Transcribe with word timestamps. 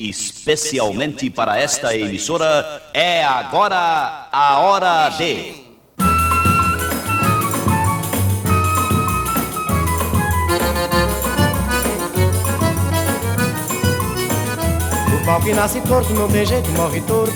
especialmente 0.00 1.28
para 1.28 1.58
esta 1.58 1.94
emissora, 1.94 2.82
é 2.94 3.22
agora 3.22 4.28
a 4.32 4.58
hora 4.60 5.10
de. 5.10 5.68
O 15.12 15.24
pau 15.26 15.40
que 15.42 15.52
nasce 15.52 15.80
torto 15.82 16.12
não 16.14 16.28
tem 16.28 16.46
jeito, 16.46 16.70
morre 16.70 17.02
torto. 17.02 17.32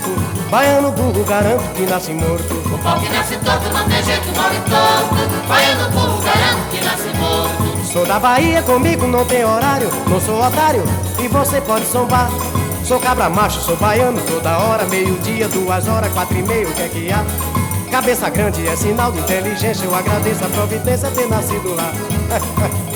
Baiano 0.49 0.91
burro, 0.91 1.23
garanto 1.23 1.73
que 1.75 1.83
nasce 1.83 2.13
morto. 2.13 2.53
O 2.73 2.79
pau 2.79 2.99
que 2.99 3.09
nasce 3.09 3.37
torto 3.37 3.69
não 3.69 3.87
tem 3.87 4.03
jeito, 4.03 4.27
morre 4.35 4.59
torto. 4.67 5.47
Baiano 5.47 5.89
burro, 5.91 6.21
garanto 6.23 6.69
que 6.71 6.83
nasce 6.83 7.09
morto. 7.19 7.85
Sou 7.93 8.05
da 8.05 8.19
Bahia, 8.19 8.63
comigo 8.63 9.05
não 9.05 9.23
tem 9.25 9.45
horário. 9.45 9.89
Não 10.09 10.19
sou 10.19 10.41
otário 10.41 10.83
e 11.23 11.27
você 11.27 11.61
pode 11.61 11.85
sombar. 11.85 12.29
Sou 12.83 12.99
cabra 12.99 13.29
macho, 13.29 13.59
sou 13.61 13.75
baiano 13.77 14.21
toda 14.21 14.57
hora. 14.57 14.85
Meio-dia, 14.85 15.47
duas 15.47 15.87
horas, 15.87 16.11
quatro 16.13 16.37
e 16.37 16.43
meio, 16.43 16.69
o 16.69 16.73
que 16.73 16.81
é 16.83 16.87
que 16.89 17.11
há? 17.11 17.25
Cabeça 17.91 18.29
grande 18.29 18.67
é 18.67 18.75
sinal 18.75 19.11
de 19.11 19.19
inteligência. 19.19 19.85
Eu 19.85 19.95
agradeço 19.95 20.43
a 20.45 20.49
providência 20.49 21.09
ter 21.11 21.27
nascido 21.27 21.75
lá. 21.75 21.91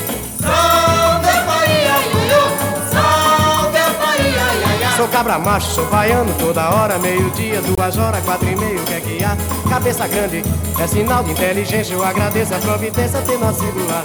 Sou 5.00 5.08
cabra 5.08 5.38
macho, 5.38 5.70
sou 5.70 5.86
baiano 5.86 6.30
toda 6.38 6.68
hora. 6.68 6.98
Meio-dia, 6.98 7.62
duas 7.62 7.96
horas, 7.96 8.22
quatro 8.22 8.46
e 8.46 8.54
meio, 8.54 8.78
o 8.80 8.84
que 8.84 8.92
é 8.92 9.00
que 9.00 9.24
há? 9.24 9.34
Cabeça 9.66 10.06
grande 10.06 10.42
é 10.78 10.86
sinal 10.86 11.24
de 11.24 11.30
inteligência. 11.30 11.94
Eu 11.94 12.04
agradeço 12.04 12.54
a 12.54 12.58
providência 12.58 13.22
ter 13.22 13.38
nascido 13.38 13.88
lá. 13.88 14.04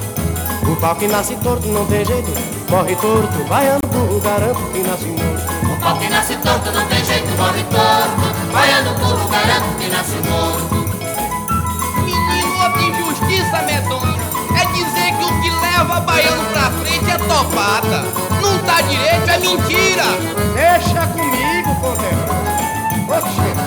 O 0.71 0.75
pau 0.77 0.95
que 0.95 1.05
nasce 1.07 1.35
torto 1.35 1.67
não 1.67 1.85
tem 1.85 2.05
jeito, 2.05 2.31
morre 2.69 2.95
torto. 2.95 3.43
Baiano 3.49 3.84
garanto 4.21 4.59
que 4.71 4.79
nasce 4.79 5.07
morto. 5.07 5.73
O 5.73 5.79
pau 5.79 5.97
que 5.97 6.09
nasce 6.09 6.35
torto 6.37 6.71
não 6.71 6.85
tem 6.87 7.03
jeito, 7.05 7.27
morre 7.37 7.63
torto. 7.63 8.51
Baiano 8.51 8.93
burro, 8.95 9.27
garanto 9.29 9.77
que 9.77 9.87
nasce 9.87 10.15
morto. 10.29 10.75
Menino, 12.03 12.63
outra 12.63 12.81
injustiça 12.81 13.61
medonha 13.63 14.15
é 14.59 14.65
dizer 14.73 15.13
que 15.17 15.25
o 15.25 15.41
que 15.41 15.49
leva 15.49 15.99
baiano 16.01 16.43
pra 16.45 16.71
frente 16.71 17.09
é 17.09 17.17
topada. 17.17 18.03
Não 18.41 18.57
tá 18.59 18.81
direito, 18.81 19.29
é 19.29 19.37
mentira. 19.39 20.05
Deixa 20.53 21.07
comigo, 21.07 21.75
conterrâneo. 21.81 22.55
Oxê. 23.07 23.64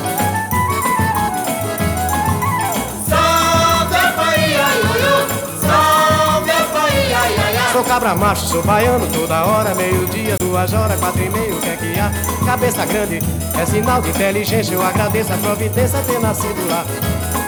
Sou 7.78 7.84
cabra 7.84 8.12
macho, 8.12 8.44
sou 8.44 8.60
baiano 8.64 9.06
toda 9.06 9.44
hora, 9.44 9.72
meio-dia, 9.72 10.36
duas 10.40 10.72
horas, 10.72 10.98
quatro 10.98 11.22
e 11.22 11.30
meio, 11.30 11.56
o 11.56 11.60
que 11.60 11.68
é 11.68 11.76
que 11.76 12.00
há? 12.00 12.10
Cabeça 12.44 12.84
grande 12.84 13.20
é 13.56 13.66
sinal 13.66 14.02
de 14.02 14.08
inteligência, 14.10 14.74
eu 14.74 14.82
agradeço 14.82 15.32
a 15.32 15.36
providência 15.36 16.00
ter 16.00 16.18
nascido 16.18 16.68
lá. 16.68 16.84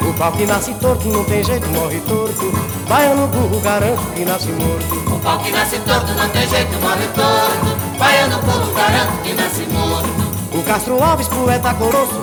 O 0.08 0.14
pau 0.14 0.31
que 0.31 0.47
nasce 0.47 0.73
torto 0.75 1.08
não 1.08 1.25
tem 1.25 1.42
jeito, 1.42 1.67
morre 1.70 2.01
torto. 2.06 2.53
Baiano 2.89 3.27
burro, 3.27 3.61
garanto 3.61 4.03
que 4.14 4.25
nasce 4.25 4.53
morto. 4.53 5.17
O 5.17 5.19
pau 5.19 5.39
que 5.41 5.51
nasce 5.51 5.81
torto 5.81 6.12
não 6.12 6.28
tem 6.28 6.48
jeito, 6.48 6.81
morre 6.81 7.08
torto. 7.12 7.98
Baiano 7.98 8.39
burro, 8.42 8.73
garanto 8.73 9.23
que 9.25 9.33
nasce 9.33 9.62
morto. 9.73 10.56
O 10.56 10.62
Castro 10.62 11.03
Alves, 11.03 11.27
poeta 11.27 11.75
coroço, 11.75 12.23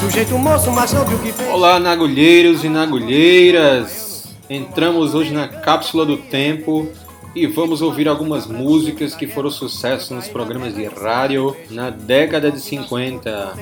sujeito 0.00 0.36
moço, 0.36 0.72
mas 0.72 0.90
soube 0.90 1.14
o 1.14 1.18
que 1.20 1.30
fez. 1.30 1.48
Olá, 1.48 1.78
nagulheiros 1.78 2.64
e 2.64 2.68
nagulheiras! 2.68 4.24
Entramos 4.50 5.14
hoje 5.14 5.32
na 5.32 5.46
cápsula 5.46 6.04
do 6.04 6.16
tempo 6.16 6.90
e 7.34 7.46
vamos 7.46 7.80
ouvir 7.80 8.08
algumas 8.08 8.46
músicas 8.46 9.14
que 9.14 9.26
foram 9.26 9.50
sucesso 9.50 10.14
nos 10.14 10.28
programas 10.28 10.74
de 10.74 10.84
rádio 10.84 11.56
na 11.70 11.90
década 11.90 12.50
de 12.50 12.60
50. 12.60 13.54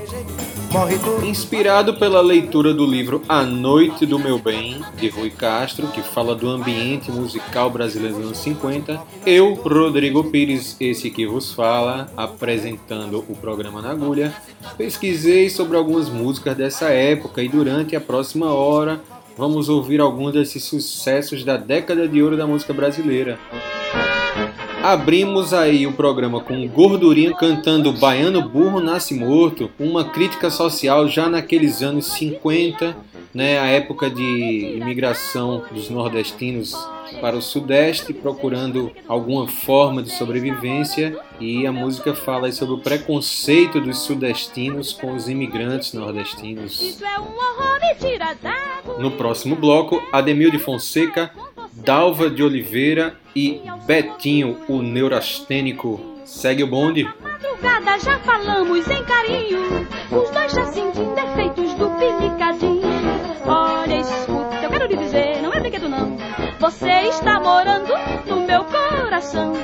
Morre 0.73 0.99
torto. 0.99 1.27
Inspirado 1.27 1.95
pela 1.95 2.21
leitura 2.21 2.73
do 2.73 2.87
livro 2.87 3.23
A 3.29 3.43
Noite 3.43 4.07
do 4.07 4.19
Meu 4.19 4.39
Bem, 4.39 4.81
de 4.97 5.09
Rui 5.09 5.31
Castro, 5.31 5.89
que 5.89 6.01
fala 6.01 6.35
do 6.35 6.49
ambiente 6.49 7.11
musical 7.11 7.71
brasileiro 7.71 8.17
dos 8.17 8.27
anos 8.27 8.39
50, 8.39 9.01
eu, 9.27 9.55
Rodrigo 9.55 10.25
Pires, 10.31 10.77
esse 10.81 11.11
que 11.11 11.27
vos 11.27 11.53
fala, 11.53 12.09
apresentando 12.17 13.25
o 13.29 13.35
programa 13.35 13.83
na 13.83 13.91
agulha, 13.91 14.33
pesquisei 14.77 15.51
sobre 15.51 15.77
algumas 15.77 16.09
músicas 16.09 16.57
dessa 16.57 16.91
época 16.91 17.43
e 17.43 17.49
durante 17.49 17.97
a 17.97 18.01
próxima 18.01 18.53
hora 18.53 19.01
vamos 19.41 19.71
ouvir 19.71 20.03
alguns 20.03 20.35
desses 20.35 20.63
sucessos 20.65 21.43
da 21.45 21.57
década 21.57 22.07
de 22.07 22.23
ouro 22.23 22.37
da 22.37 22.47
música 22.47 22.75
brasileira. 22.75 23.39
Abrimos 24.83 25.55
aí 25.55 25.87
o 25.87 25.95
programa 25.95 26.41
com 26.41 26.69
Gordurinha 26.69 27.35
cantando 27.35 27.91
Baiano 27.91 28.47
Burro 28.47 28.81
Nasce 28.81 29.15
Morto, 29.15 29.71
uma 29.79 30.05
crítica 30.05 30.51
social 30.51 31.09
já 31.09 31.27
naqueles 31.27 31.81
anos 31.81 32.05
50, 32.09 32.95
né, 33.33 33.59
a 33.59 33.67
época 33.67 34.11
de 34.11 34.77
imigração 34.77 35.65
dos 35.73 35.89
nordestinos 35.89 36.75
para 37.21 37.37
o 37.37 37.43
sudeste, 37.43 38.13
procurando 38.13 38.93
alguma 39.09 39.49
forma 39.49 40.03
de 40.03 40.11
sobrevivência, 40.11 41.19
e 41.39 41.67
a 41.67 41.73
música 41.73 42.15
fala 42.15 42.51
sobre 42.53 42.75
o 42.75 42.79
preconceito 42.79 43.81
dos 43.81 44.01
sudestinos 44.01 44.93
com 44.93 45.15
os 45.15 45.29
imigrantes 45.29 45.93
nordestinos. 45.93 47.01
É. 47.03 49.01
No 49.01 49.13
próximo 49.13 49.57
bloco, 49.57 50.03
Ademil 50.13 50.51
de 50.51 50.59
Fonseca, 50.59 51.31
Dalva 51.73 52.29
de 52.29 52.43
Oliveira 52.43 53.17
e 53.35 53.61
Betinho, 53.87 54.59
o 54.69 54.83
neurastênico. 54.83 56.01
Segue 56.25 56.63
o 56.63 56.67
bonde. 56.67 57.09
Madrugada 57.21 57.99
já 57.99 58.19
falamos 58.21 58.87
em 58.89 59.05
carinho. 59.05 59.87
Os 60.11 60.31
dois 60.31 60.53
já 60.53 60.65
sentindo 60.67 61.21
Você 66.71 67.09
está 67.09 67.41
morando 67.41 67.93
no 68.27 68.47
meu 68.47 68.65
coração. 68.65 69.55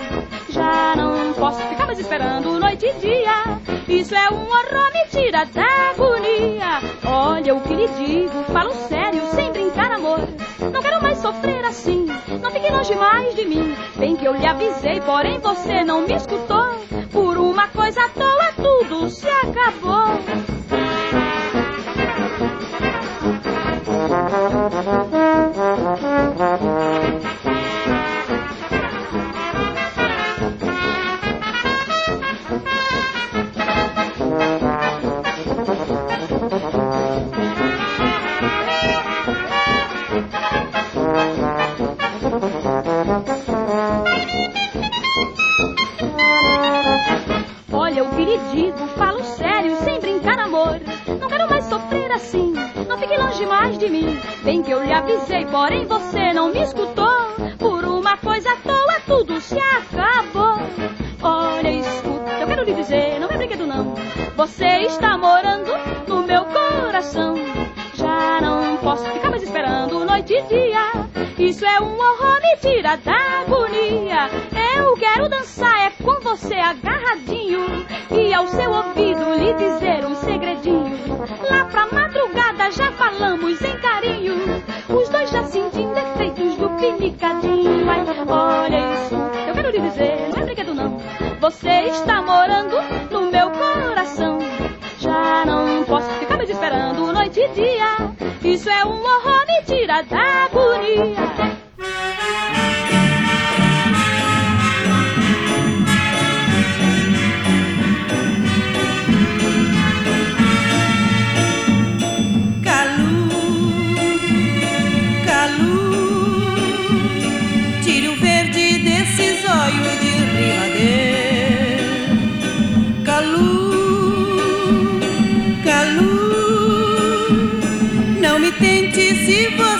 Já 0.48 0.96
não 0.96 1.32
posso 1.34 1.60
ficar 1.68 1.86
mais 1.86 2.00
esperando 2.00 2.58
noite 2.58 2.84
e 2.84 2.92
dia. 2.94 3.60
Isso 3.86 4.12
é 4.12 4.28
um 4.28 4.42
horror, 4.42 4.90
me 4.92 5.06
tira 5.08 5.44
da 5.44 5.90
agonia. 5.90 6.80
Olha 7.06 7.54
o 7.54 7.60
que 7.60 7.74
lhe 7.76 7.86
digo, 7.86 8.42
falo 8.52 8.74
sério, 8.88 9.22
sem 9.36 9.52
brincar, 9.52 9.92
amor. 9.92 10.18
Não 10.58 10.82
quero 10.82 11.00
mais 11.00 11.18
sofrer 11.18 11.64
assim, 11.64 12.06
não 12.42 12.50
fique 12.50 12.72
longe 12.72 12.96
mais 12.96 13.36
de 13.36 13.44
mim. 13.44 13.76
Bem 13.94 14.16
que 14.16 14.24
eu 14.24 14.34
lhe 14.34 14.44
avisei, 14.44 15.00
porém 15.00 15.38
você 15.38 15.84
não 15.84 16.00
me 16.00 16.12
escutou. 16.12 16.66
Por 17.12 17.38
uma 17.38 17.68
coisa 17.68 18.00
à 18.04 18.08
toa, 18.08 18.52
tudo 18.56 19.08
se 19.10 19.28
acabou. 19.28 19.95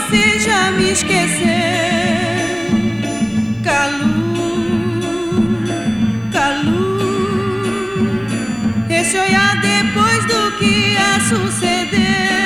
Você 0.08 0.38
já 0.38 0.70
me 0.70 0.92
esqueceu. 0.92 1.46
Calu, 3.64 5.02
Calu, 6.32 6.98
esse 8.88 9.18
olhar 9.18 9.60
depois 9.60 10.24
do 10.26 10.58
que 10.58 10.96
a 10.96 11.20
sucedeu. 11.20 12.45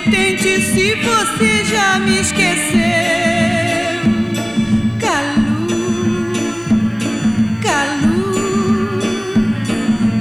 Tente 0.00 0.60
se 0.60 0.94
você 0.94 1.64
já 1.64 1.98
me 1.98 2.20
esqueceu. 2.20 2.78
Calu, 5.00 5.66
Calu, 7.62 9.00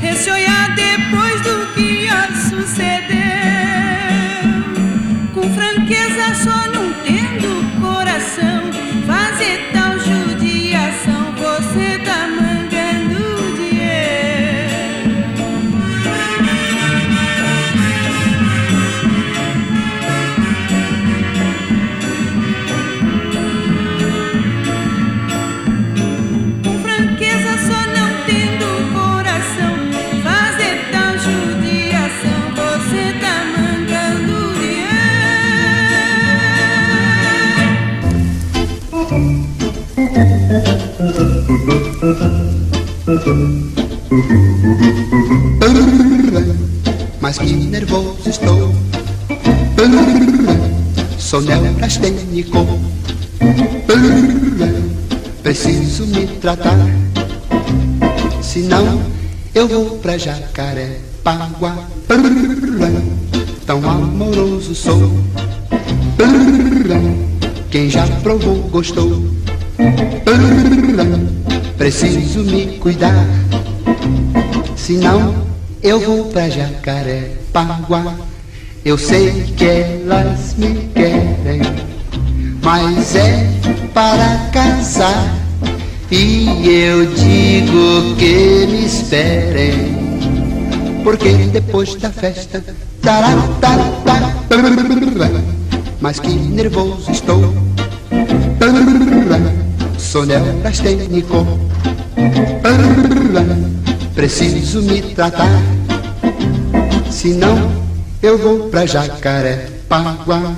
esse 0.03 0.29
olhar 0.29 0.75
depois 0.75 1.41
do 1.41 1.74
que 1.74 2.07
a 2.07 2.27
sucedeu. 2.50 3.18
Com 5.33 5.50
franqueza 5.53 6.35
só 6.44 6.68
não 6.71 6.94
tendo 7.03 7.81
coração. 7.81 8.87
Mas 47.19 47.38
que 47.38 47.53
nervoso 47.53 48.29
estou. 48.29 48.74
Sou 51.18 51.41
neurastênico 51.41 52.65
Preciso 55.44 56.06
me 56.07 56.27
tratar. 56.39 56.77
Senão 58.41 59.01
eu 59.53 59.68
vou 59.68 59.97
pra 59.97 60.18
Jacarepaguá 60.18 61.75
Tão 63.65 63.89
amoroso 63.89 64.73
sou. 64.73 65.12
Quem 67.69 67.89
já 67.89 68.07
provou 68.23 68.56
gostou 68.69 69.27
Preciso 71.88 72.44
me 72.44 72.78
cuidar. 72.80 73.25
Senão 74.75 75.34
eu 75.81 76.01
vou 76.01 76.25
pra 76.25 76.50
Jacarepaguá 76.50 78.13
Eu 78.84 78.98
sei 78.98 79.31
que 79.56 79.63
elas 79.63 80.54
me 80.57 80.89
querem 80.94 81.62
Mas 82.62 83.16
é 83.16 83.48
para 83.94 84.50
casar. 84.51 85.34
E 86.12 86.68
eu 86.68 87.06
digo 87.06 88.16
que 88.18 88.68
me 88.68 88.85
esperem 88.85 89.95
Porque 91.06 91.31
depois 91.54 91.95
da 91.95 92.09
festa 92.09 92.61
Mas 96.02 96.19
que 96.19 96.31
nervoso 96.31 97.09
estou. 97.11 97.54
Sou 99.97 100.26
neurastênico 100.26 101.77
Preciso 104.16 104.81
me 104.81 105.02
tratar 105.02 105.50
Senão 107.09 107.71
eu 108.21 108.38
vou 108.38 108.69
pra 108.69 108.86
Jacarepaguá 108.86 110.56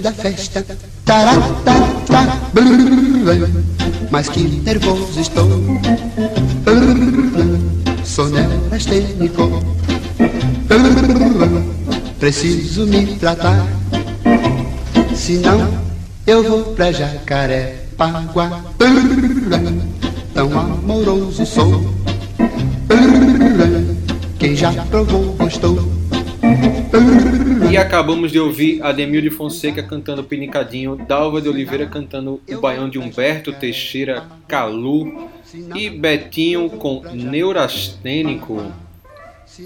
da 0.00 0.12
festa, 0.12 0.64
tará, 1.04 1.32
mas 4.10 4.28
que 4.28 4.42
nervoso 4.42 5.20
estou. 5.20 5.48
Sou 8.04 8.28
neurastênico, 8.28 9.62
preciso 12.18 12.86
me 12.86 13.06
tratar. 13.16 13.66
Senão 15.14 15.68
eu 16.26 16.42
vou 16.42 16.64
pra 16.74 16.92
Jacarepaguá 16.92 18.62
Tão 20.32 20.58
amoroso 20.58 21.44
sou 21.44 21.84
Quem 24.38 24.56
já 24.56 24.72
provou 24.86 25.36
gostou 25.38 25.89
acabamos 27.80 28.30
de 28.30 28.38
ouvir 28.38 28.82
Ademil 28.82 29.22
de 29.22 29.30
Fonseca 29.30 29.82
cantando 29.82 30.22
Pinicadinho, 30.22 30.96
Dalva 30.96 31.40
de 31.40 31.48
Oliveira 31.48 31.86
cantando 31.86 32.40
o 32.48 32.60
baião 32.60 32.88
de 32.88 32.98
Humberto 32.98 33.52
Teixeira 33.52 34.26
Calu 34.46 35.30
e 35.74 35.88
Betinho 35.88 36.68
com 36.68 37.02
Neurastênico. 37.12 38.70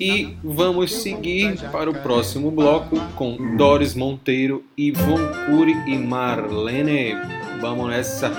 E 0.01 0.37
vamos 0.43 0.93
seguir 0.95 1.59
para 1.71 1.91
o 1.91 1.95
próximo 1.95 2.51
bloco 2.51 2.99
com 3.17 3.57
Doris 3.57 3.95
Monteiro, 3.95 4.65
Ivon 4.77 5.21
Cury 5.47 5.75
e 5.87 5.99
Marlene. 5.99 7.15
Vamos 7.61 7.89
nessa! 7.89 8.33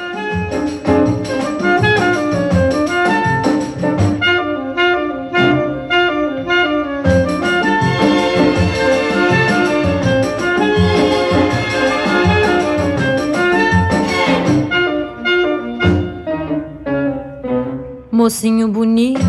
Mocinho 18.25 18.67
bonito, 18.67 19.21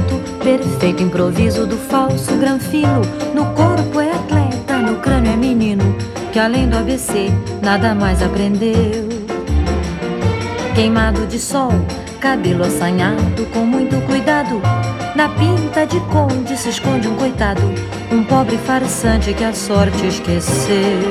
perfeito 0.43 1.03
improviso 1.03 1.67
do 1.67 1.77
falso 1.77 2.35
granfino. 2.39 3.03
No 3.35 3.45
corpo 3.53 4.01
é 4.01 4.11
atleta, 4.11 4.79
no 4.79 4.97
crânio 5.01 5.33
é 5.33 5.37
menino, 5.37 5.85
que 6.33 6.39
além 6.39 6.67
do 6.67 6.79
ABC 6.79 7.31
nada 7.63 7.95
mais 7.95 8.23
aprendeu. 8.23 9.07
Queimado 10.75 11.27
de 11.27 11.39
sol, 11.39 11.73
cabelo 12.21 12.65
assanhado 12.65 13.45
com 13.53 13.67
muito 13.67 14.01
cuidado. 14.07 14.63
Na 15.15 15.29
pinta 15.29 15.85
de 15.85 16.01
conde 16.07 16.57
se 16.57 16.71
esconde 16.71 17.07
um 17.07 17.17
coitado, 17.17 17.61
um 18.11 18.25
pobre 18.25 18.57
farsante 18.57 19.35
que 19.35 19.45
a 19.45 19.53
sorte 19.53 20.07
esqueceu. 20.07 21.03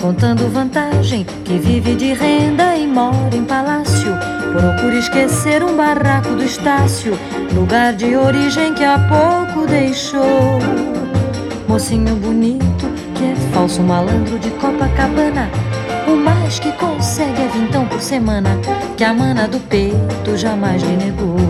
Contando 0.00 0.50
vantagem, 0.50 1.26
que 1.44 1.58
vive 1.58 1.94
de 1.94 2.14
renda 2.14 2.74
e 2.74 2.86
mora 2.86 3.36
em 3.36 3.44
palácio 3.44 4.37
Procura 4.52 4.98
esquecer 4.98 5.62
um 5.62 5.76
barraco 5.76 6.30
do 6.30 6.42
Estácio, 6.42 7.18
lugar 7.54 7.94
de 7.94 8.16
origem 8.16 8.74
que 8.74 8.84
há 8.84 8.98
pouco 8.98 9.66
deixou. 9.66 10.58
Mocinho 11.68 12.16
bonito, 12.16 12.86
que 13.14 13.24
é 13.24 13.34
falso 13.52 13.82
malandro 13.82 14.38
de 14.38 14.50
Copacabana. 14.52 15.50
O 16.06 16.16
mais 16.16 16.58
que 16.58 16.72
consegue 16.72 17.42
é 17.42 17.48
vintão 17.48 17.86
por 17.86 18.00
semana, 18.00 18.50
que 18.96 19.04
a 19.04 19.12
mana 19.12 19.46
do 19.46 19.60
peito 19.60 20.36
jamais 20.36 20.82
lhe 20.82 20.96
negou. 20.96 21.47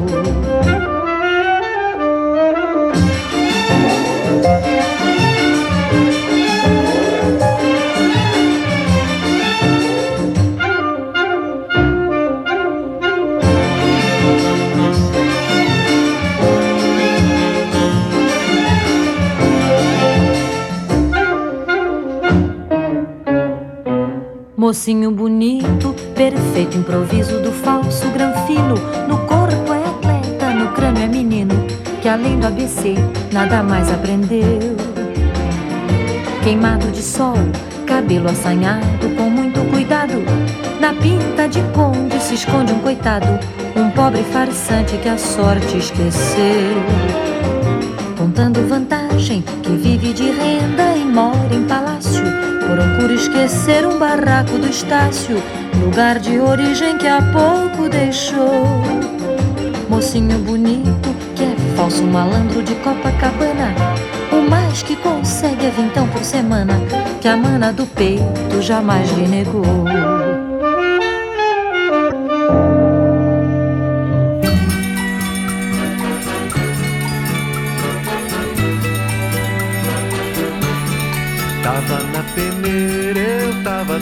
Mocinho 24.79 25.11
bonito, 25.11 25.93
perfeito 26.15 26.79
improviso 26.79 27.41
do 27.41 27.51
falso 27.51 28.09
granfino. 28.13 28.77
No 29.09 29.19
corpo 29.27 29.73
é 29.73 29.85
atleta, 29.85 30.51
no 30.51 30.69
crânio 30.69 31.03
é 31.03 31.09
menino, 31.09 31.53
que 32.01 32.09
além 32.09 32.39
do 32.39 32.47
ABC 32.47 32.95
nada 33.33 33.61
mais 33.61 33.91
aprendeu. 33.91 34.77
Queimado 36.45 36.93
de 36.93 37.03
sol, 37.03 37.35
cabelo 37.87 38.29
assanhado 38.29 39.11
com 39.17 39.29
muito 39.29 39.69
cuidado. 39.69 40.23
Na 40.79 40.95
pinta 40.95 41.49
de 41.49 41.61
conde 41.75 42.17
se 42.21 42.35
esconde 42.35 42.73
um 42.73 42.79
coitado, 42.79 43.27
um 43.75 43.91
pobre 43.91 44.23
farsante 44.23 44.97
que 44.99 45.09
a 45.09 45.19
sorte 45.19 45.77
esqueceu. 45.77 47.58
Contando 48.19 48.69
vantagem, 48.69 49.43
que 49.63 49.71
vive 49.71 50.13
de 50.13 50.31
renda 50.31 50.97
e 50.97 51.05
mora 51.05 51.55
em 51.55 51.65
palácio 51.65 52.49
Procuro 52.69 53.15
esquecer 53.15 53.87
um 53.87 53.99
barraco 53.99 54.59
do 54.59 54.69
Estácio, 54.69 55.43
lugar 55.81 56.19
de 56.19 56.39
origem 56.39 56.99
que 56.99 57.07
há 57.07 57.19
pouco 57.33 57.89
deixou. 57.89 58.83
Mocinho 59.89 60.39
bonito, 60.41 61.09
que 61.35 61.45
é 61.45 61.57
falso 61.75 62.03
malandro 62.03 62.63
de 62.63 62.75
Copacabana. 62.75 63.75
O 64.31 64.51
mais 64.51 64.83
que 64.83 64.97
consegue 64.97 65.65
é 65.65 65.71
vintão 65.71 66.07
por 66.09 66.23
semana, 66.23 66.75
que 67.23 67.29
a 67.29 67.39
mana 67.39 67.73
do 67.73 67.87
peito 67.87 68.61
jamais 68.61 69.11
lhe 69.13 69.27
negou. 69.27 69.65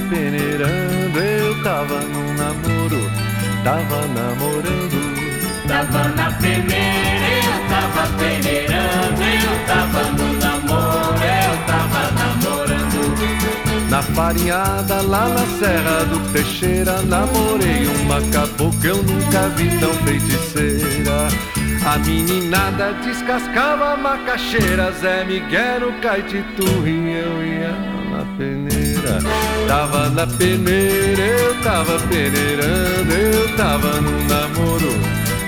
Peneirando, 0.08 1.18
eu 1.18 1.62
tava 1.62 2.00
num 2.00 2.34
namoro, 2.34 3.10
tava 3.64 4.06
namorando. 4.08 5.16
Tava 5.66 6.08
na 6.10 6.30
peneira, 6.32 7.26
eu 7.44 7.68
tava 7.68 8.06
peneirando, 8.16 9.22
eu 9.22 9.66
tava 9.66 10.02
no 10.12 10.32
namoro, 10.38 11.18
eu 11.22 11.66
tava 11.66 12.10
namorando. 12.12 13.90
Na 13.90 14.02
farinhada 14.02 15.02
lá 15.02 15.28
na 15.28 15.46
Serra 15.58 16.04
do 16.04 16.32
Teixeira, 16.32 17.02
namorei 17.02 17.86
uma 18.02 18.20
cabocla, 18.32 18.86
eu 18.86 19.02
nunca 19.02 19.48
vi 19.56 19.68
tão 19.78 19.92
feiticeira. 20.04 21.28
A 21.84 21.98
meninada 21.98 22.92
descascava 23.04 23.96
macaxeira, 23.96 24.90
Zé 24.92 25.24
Miguel, 25.24 25.92
Caetitu 26.00 26.64
e 26.84 27.12
eu 27.12 27.44
ia 27.44 27.95
peneira. 28.36 29.18
Tava 29.66 30.10
na 30.10 30.26
peneira, 30.26 31.22
eu 31.22 31.54
tava 31.62 31.98
peneirando, 32.08 33.12
eu 33.12 33.56
tava 33.56 34.00
no 34.00 34.24
namoro, 34.28 34.92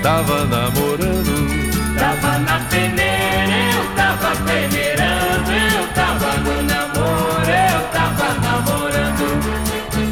tava 0.03 0.45
namorando. 0.45 1.69
Tava 1.99 2.39
na 2.39 2.61
peneira, 2.71 3.53
eu 3.75 3.95
tava 3.95 4.37
peneirando, 4.45 5.53
eu 5.53 5.89
tava 5.95 6.37
no 6.39 6.63
namoro, 6.63 7.51
eu 7.51 7.81
tava 7.93 8.35
namorando. 8.41 9.29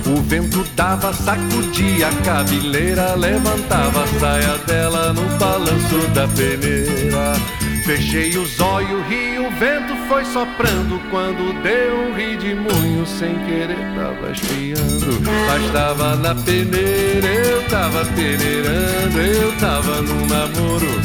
O 0.07 0.23
vento 0.23 0.65
dava, 0.75 1.13
sacudia 1.13 2.09
a 2.09 2.13
cabeleira, 2.23 3.15
levantava 3.15 4.05
a 4.05 4.07
saia 4.21 4.59
dela 4.67 5.13
no 5.13 5.23
balanço 5.39 6.09
da 6.15 6.29
peneira. 6.29 7.66
Fechei 7.87 8.37
os 8.37 8.59
olhos, 8.59 9.07
ri, 9.07 9.39
o 9.39 9.49
vento 9.49 9.95
foi 10.09 10.25
soprando. 10.25 11.01
Quando 11.09 11.53
deu 11.63 11.97
um 11.97 12.15
ri 12.17 12.37
de 12.37 12.53
munho 12.53 13.07
Sem 13.07 13.33
querer 13.47 13.79
tava 13.95 14.33
espiando. 14.33 15.21
Mas 15.47 15.71
tava 15.71 16.17
na 16.17 16.35
peneira, 16.35 17.29
eu 17.29 17.63
tava 17.69 18.05
peneirando. 18.07 19.21
Eu 19.21 19.53
tava 19.59 20.03
num 20.03 20.27
namoro, 20.27 21.01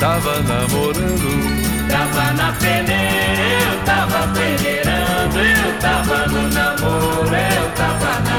tava 0.00 0.40
namorando. 0.40 1.86
Tava 1.88 2.32
na 2.32 2.52
peneira, 2.54 3.42
eu 3.70 3.84
tava 3.84 4.26
peneirando. 4.32 5.38
Eu 5.38 5.78
tava 5.78 6.26
no 6.26 6.48
namoro, 6.48 7.28
eu 7.28 7.70
tava 7.76 8.06
namorando 8.06 8.33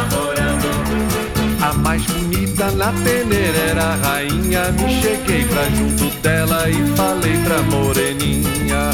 mais 1.95 2.05
bonita 2.05 2.71
na 2.71 2.91
peneira. 2.91 3.57
Era 3.69 3.83
a 3.83 3.95
rainha 3.95 4.71
Me 4.71 5.01
cheguei 5.01 5.45
pra 5.45 5.63
junto 5.69 6.09
dela 6.21 6.69
e 6.69 6.95
falei 6.95 7.37
pra 7.43 7.61
moreninha 7.63 8.89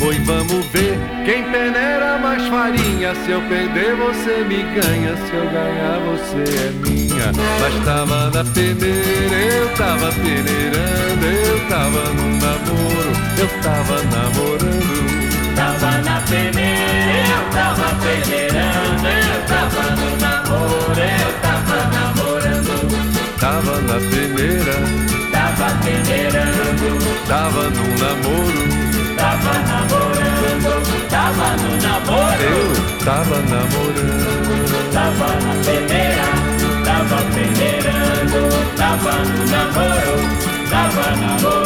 Oi, 0.00 0.18
vamos 0.24 0.66
ver 0.66 0.98
quem 1.24 1.44
peneira 1.44 2.18
mais 2.18 2.46
farinha. 2.48 3.14
Se 3.24 3.30
eu 3.30 3.40
perder 3.42 3.96
você 3.96 4.44
me 4.44 4.62
ganha. 4.74 5.16
Se 5.16 5.32
eu 5.32 5.48
ganhar 5.50 5.98
você 6.00 6.66
é 6.66 6.70
minha. 6.70 7.32
Mas 7.60 7.84
tava 7.84 8.30
na 8.30 8.44
peneira, 8.44 9.34
eu 9.34 9.68
tava 9.76 10.12
peneirando. 10.12 11.24
Eu 11.24 11.68
tava 11.70 12.12
num 12.12 12.36
namoro, 12.36 13.12
eu 13.38 13.48
tava 13.62 14.02
namorando. 14.02 15.54
Tava 15.56 15.98
na 16.02 16.20
peneira, 16.20 17.30
eu 17.30 17.50
tava 17.50 17.94
peneirando. 18.02 19.06
Eu 19.06 19.42
tava 19.46 19.96
no 19.96 20.16
namoro, 20.20 21.00
eu 21.00 21.32
tava 21.40 21.53
Tava 23.44 23.78
na 23.82 24.00
peneira, 24.08 24.72
tava 25.30 25.68
peneirando. 25.84 26.96
Tava 27.28 27.64
no 27.64 27.84
namoro, 27.98 28.62
tava 29.18 29.52
namorando. 29.68 30.72
Tava 31.10 31.48
no 31.58 31.76
namoro, 31.82 32.42
eu 32.42 33.04
tava 33.04 33.36
namorando. 33.42 34.92
Tava 34.94 35.28
na 35.44 35.52
peneira. 35.62 36.24
Tava 36.86 37.18
peneirando, 37.34 38.40
tava 38.78 39.12
no 39.12 39.44
namoro. 39.50 40.16
Tava 40.70 41.04
namorando 41.16 41.63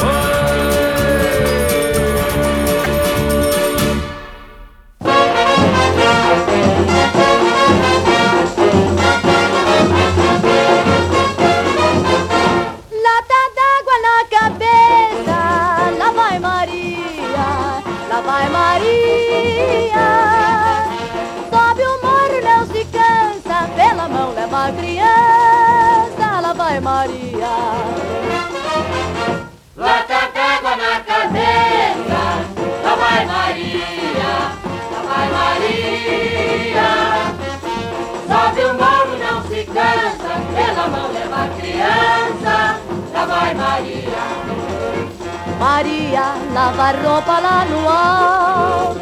Maria 45.78 46.34
lava 46.52 46.90
roupa 46.90 47.38
lá 47.38 47.64
no 47.64 47.88
alto, 47.88 48.98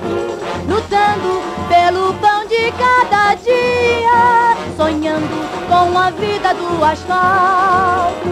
lutando 0.69 1.41
pelo 1.71 2.13
pão 2.21 2.47
de 2.47 2.71
cada 2.73 3.35
dia, 3.37 4.55
sonhando 4.77 5.49
com 5.71 5.99
a 5.99 6.11
vida 6.11 6.53
do 6.53 6.85
asfalto. 6.85 8.29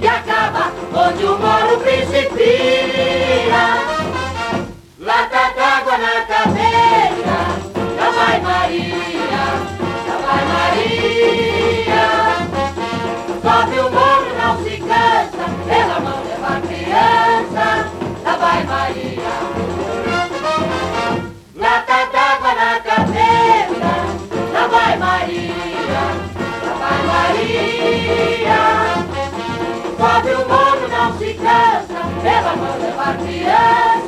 E 0.00 0.06
acaba 0.06 0.70
onde 0.94 1.24
o 1.24 1.36
morro 1.36 1.78
principia. 1.78 3.64
Lata 5.00 5.52
d'água 5.56 5.98
na 5.98 6.20
cabeça, 6.26 7.39
cansa, 15.40 15.48
pela 15.66 16.00
mão 16.00 16.22
leva 16.24 16.48
a 16.48 16.60
criança, 16.60 17.88
lá 18.24 18.36
vai 18.36 18.64
Maria. 18.64 19.32
Lata 21.56 22.06
d'água 22.12 22.54
na 22.54 22.80
cabeça, 22.80 23.92
lá 24.52 24.66
vai 24.66 24.96
Maria, 24.98 26.02
lá 26.64 26.72
vai 26.78 27.00
Maria. 27.06 28.60
Sobe 29.96 30.30
o 30.30 30.48
morro, 30.48 30.86
não 30.88 31.18
se 31.18 31.34
cansa, 31.34 32.00
pela 32.22 32.56
mão 32.56 32.74
leva 32.78 33.02
a 33.02 33.14
criança, 33.14 33.99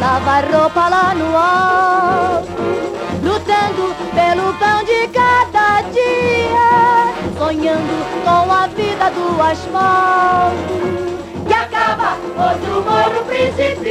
Maria 0.00 0.06
lava 0.06 0.40
roupa 0.40 0.88
lá 0.88 1.14
no 1.14 1.36
alto, 1.36 2.48
lutando 3.22 3.94
pelo 4.14 4.54
pão 4.54 4.82
de 4.82 5.06
cada 5.08 5.82
dia, 5.82 7.12
sonhando 7.38 8.24
com 8.24 8.50
a 8.50 8.66
vida 8.68 9.10
do 9.10 9.42
asfalto. 9.42 11.10
E 11.48 11.52
acaba 11.52 12.16
outro 12.36 12.82
morro 12.82 13.24
principia. 13.26 13.90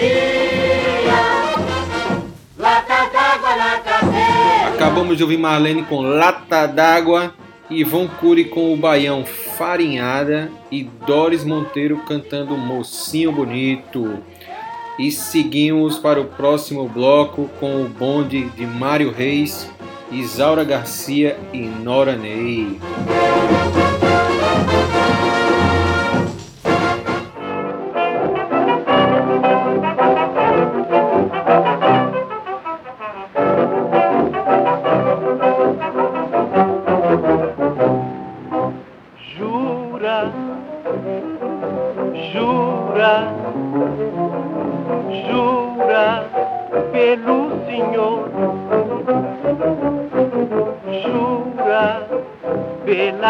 Lata 2.58 3.10
d'água 3.14 3.56
na 3.56 3.80
cabeça. 3.80 4.74
Acabamos 4.74 5.16
de 5.16 5.24
ouvir 5.24 5.38
Marlene 5.38 5.84
com 5.84 6.02
Lata 6.02 6.66
d'Água, 6.66 7.34
Ivon 7.70 8.08
Cury 8.08 8.46
com 8.46 8.74
o 8.74 8.78
Baião 8.78 9.24
Farinhada 9.26 10.52
e 10.72 10.84
Doris 10.84 11.44
Monteiro 11.44 12.00
cantando 12.08 12.58
Mocinho 12.58 13.32
Bonito. 13.32 14.24
E 15.00 15.14
seguimos 15.14 15.98
para 15.98 16.20
o 16.20 16.26
próximo 16.26 16.86
bloco 16.90 17.50
com 17.58 17.82
o 17.82 17.88
bonde 17.88 18.50
de 18.50 18.68
Mário 18.68 19.14
Reis, 19.14 19.66
Isaura 20.12 20.66
Garcia 20.66 21.40
e 21.54 21.62
Nora 21.62 22.18
Ney. 22.18 22.78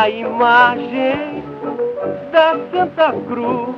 Pela 0.09 0.17
imagem 0.17 1.43
da 2.31 2.57
Santa 2.71 3.13
Cruz 3.27 3.75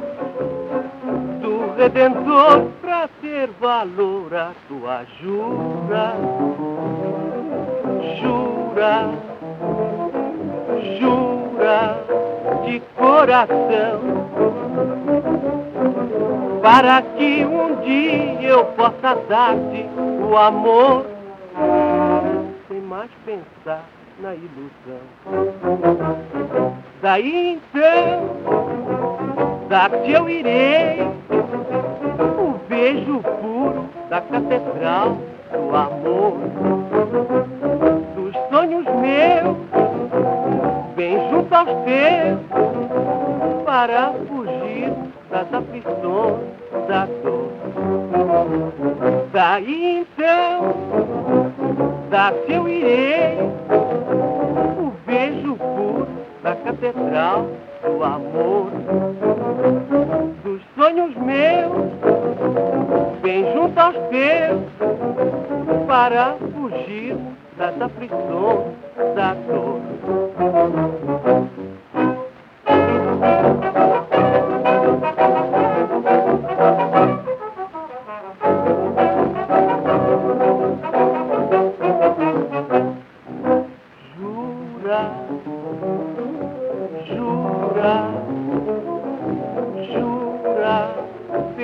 do 1.42 1.76
Redentor 1.76 2.70
pra 2.82 3.10
ter 3.22 3.50
valor 3.60 4.34
a 4.34 4.52
tua 4.68 5.04
jura, 5.22 6.16
jura 8.22 9.10
jura 11.00 11.98
de 12.64 12.80
coração 12.98 14.00
para 16.62 17.02
que 17.02 17.46
um 17.46 17.76
dia 17.82 18.50
eu 18.50 18.66
possa 18.66 19.16
dar-te 19.28 19.86
o 20.30 20.38
amor 20.38 21.06
sem 22.70 22.80
mais 22.82 23.10
pensar 23.26 23.84
na 24.22 24.36
ilusão. 24.36 25.02
Daí 27.02 27.54
então, 27.54 28.30
dar-te 29.68 30.12
eu 30.12 30.30
irei 30.30 31.02
o 32.38 32.60
beijo 32.70 33.20
puro 33.42 33.90
da 34.10 34.22
catedral 34.22 35.18
do 35.52 35.76
amor 35.76 36.38
dos 38.16 38.36
sonhos 38.50 38.86
meus 38.86 39.58
bem 40.96 41.18
junto 41.30 41.56
aos 41.56 41.70
teus 41.84 42.40
para 43.66 44.14
fugir 44.28 44.94
das 45.32 45.52
aflições 45.54 46.38
da 46.88 47.06
dor. 47.24 47.50
Daí 49.32 50.06
então, 50.06 51.91
dar-te 52.12 52.52
eu 52.52 52.68
irei. 52.68 53.38
O 54.78 54.92
beijo 55.06 55.56
puro 55.56 56.08
da 56.44 56.56
catedral 56.58 57.48
do 57.84 58.04
amor. 58.04 58.70
Dos 60.44 60.62
sonhos 60.76 61.16
meus 61.16 61.72
bem 63.22 63.54
junto 63.54 63.80
aos 63.80 63.96
teus. 64.10 64.62
Para 65.88 66.36
fugir 66.54 67.18
das 67.58 67.82
aflições 67.82 68.76
da 69.16 69.34
dor. 69.48 69.82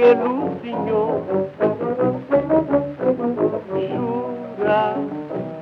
Pelo 0.07 0.55
Senhor, 0.61 1.21
jura 3.75 4.95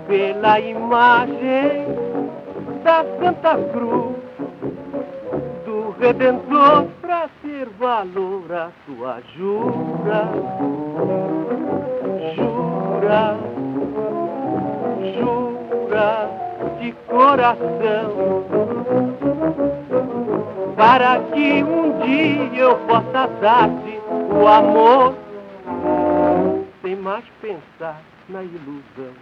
pela 0.08 0.60
imagem 0.60 1.88
da 2.84 3.04
Santa 3.20 3.58
Cruz 3.74 4.16
do 5.66 5.96
Redentor 6.00 6.86
pra 7.02 7.28
ser 7.42 7.68
valor 7.80 8.52
a 8.52 8.70
sua 8.86 9.20
jura, 9.36 10.30
jura, 12.36 13.38
jura 15.18 16.30
de 16.80 16.92
coração, 17.10 18.46
para 20.78 21.20
que 21.34 21.64
um 21.64 22.00
dia 22.02 22.62
eu 22.62 22.76
possa 22.88 23.28
dar-te 23.42 23.95
o 24.36 24.48
amor, 24.48 25.16
sem 26.82 26.96
mais 26.98 27.24
pensar 27.42 28.02
na 28.30 28.44
ilusão. 28.44 29.14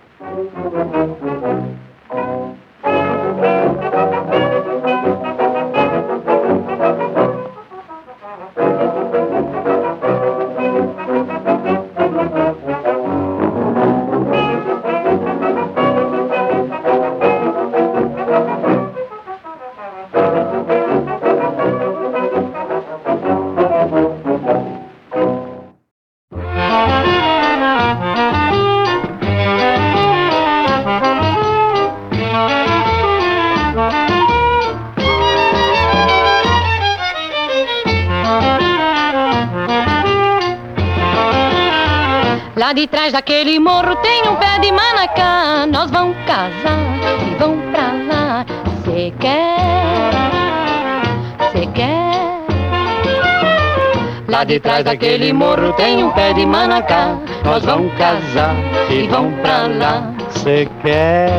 Lá 54.44 54.46
de 54.46 54.60
trás 54.60 54.84
daquele 54.84 55.32
morro 55.32 55.72
tem 55.72 56.04
um 56.04 56.12
pé 56.12 56.34
de 56.34 56.46
manacá. 56.46 57.18
Nós 57.46 57.64
vamos 57.64 57.94
casar 57.94 58.54
e 58.90 59.08
vão 59.08 59.32
pra 59.42 59.68
lá. 59.68 60.14
Cê 60.32 60.68
quer? 60.82 61.30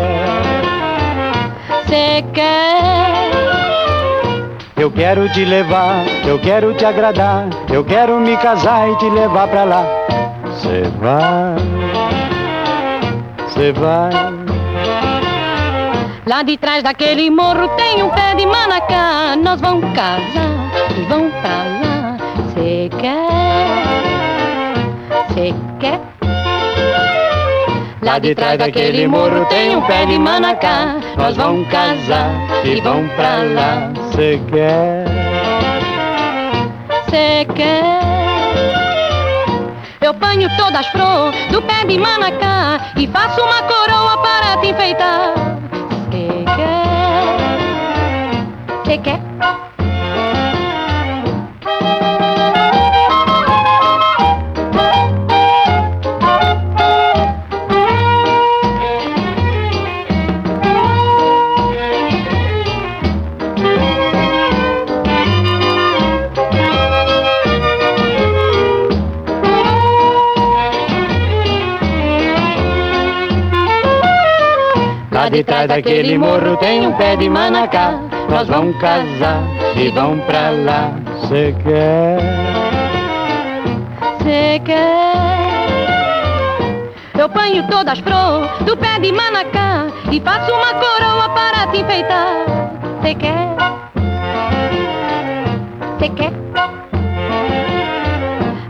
Cê 1.87 2.25
quer? 2.33 3.31
Eu 4.75 4.91
quero 4.91 5.31
te 5.35 5.45
levar, 5.45 6.03
eu 6.27 6.39
quero 6.39 6.73
te 6.73 6.87
agradar, 6.87 7.47
eu 7.71 7.85
quero 7.85 8.19
me 8.19 8.39
casar 8.39 8.89
e 8.89 8.97
te 8.97 9.11
levar 9.11 9.49
pra 9.49 9.65
lá. 9.65 9.85
Cê 10.63 10.85
vai, 10.99 11.57
cê 13.49 13.71
vai. 13.73 14.13
Lá 16.27 16.43
de 16.43 16.57
trás 16.57 16.83
daquele 16.83 17.29
morro 17.29 17.69
tem 17.77 18.03
um 18.03 18.09
pé 18.09 18.35
de 18.35 18.47
manacá. 18.47 19.37
Nós 19.37 19.61
vamos 19.61 19.93
casar 19.93 20.73
e 20.97 21.03
vão 21.03 21.31
pra 21.43 21.51
lá. 21.51 21.84
Cê 22.85 22.91
quer? 22.91 24.77
Cê 25.33 25.55
quer? 25.81 25.99
Lá 28.03 28.19
de 28.19 28.35
trás 28.35 28.59
daquele 28.59 29.07
morro 29.07 29.47
tem 29.47 29.75
um 29.75 29.81
pé 29.81 30.05
de 30.05 30.19
manacá. 30.19 30.97
Nós 31.17 31.35
vamos 31.35 31.67
casar 31.69 32.31
e 32.63 32.79
vão 32.83 33.09
pra 33.17 33.43
lá. 33.43 33.91
Cê 34.15 34.39
quer? 34.51 35.07
Cê 37.09 37.47
quer? 37.55 38.03
Eu 40.03 40.13
ponho 40.13 40.47
todas 40.59 40.81
as 40.81 40.87
flores 40.89 41.41
do 41.51 41.63
pé 41.63 41.87
de 41.87 41.97
manacá 41.97 42.93
e 42.99 43.07
faço 43.07 43.41
uma 43.41 43.63
coroa 43.63 44.19
para 44.19 44.59
te 44.59 44.69
enfeitar. 44.69 45.33
Cê 46.11 46.45
quer? 46.55 47.39
Cê 48.85 48.99
quer? 48.99 49.34
Lá 75.25 75.31
de 75.31 75.43
trás 75.43 75.67
daquele 75.67 76.19
morro 76.19 76.55
tem 76.59 76.87
um 76.87 76.93
pé 76.99 77.17
de 77.17 77.31
manacá. 77.31 77.99
Nós 78.29 78.47
vamos 78.47 78.79
casar 78.79 79.43
e 79.75 79.89
vão 79.89 80.19
pra 80.19 80.51
lá. 80.51 80.93
Cê 81.27 81.55
quer? 81.65 82.19
Cê 84.23 84.61
quer? 84.63 85.15
Eu 87.19 87.27
ponho 87.31 87.67
todas 87.69 87.95
as 87.95 88.01
flores 88.01 88.51
do 88.67 88.77
pé 88.77 88.99
de 89.01 89.13
manacá 89.13 89.87
e 90.13 90.21
faço 90.21 90.53
uma 90.53 90.75
coroa 90.75 91.31
para 91.31 91.69
te 91.69 91.79
enfeitar. 91.79 92.45
Cê 93.01 93.15
quer? 93.15 93.57
Cê 96.01 96.09
quer? 96.11 96.33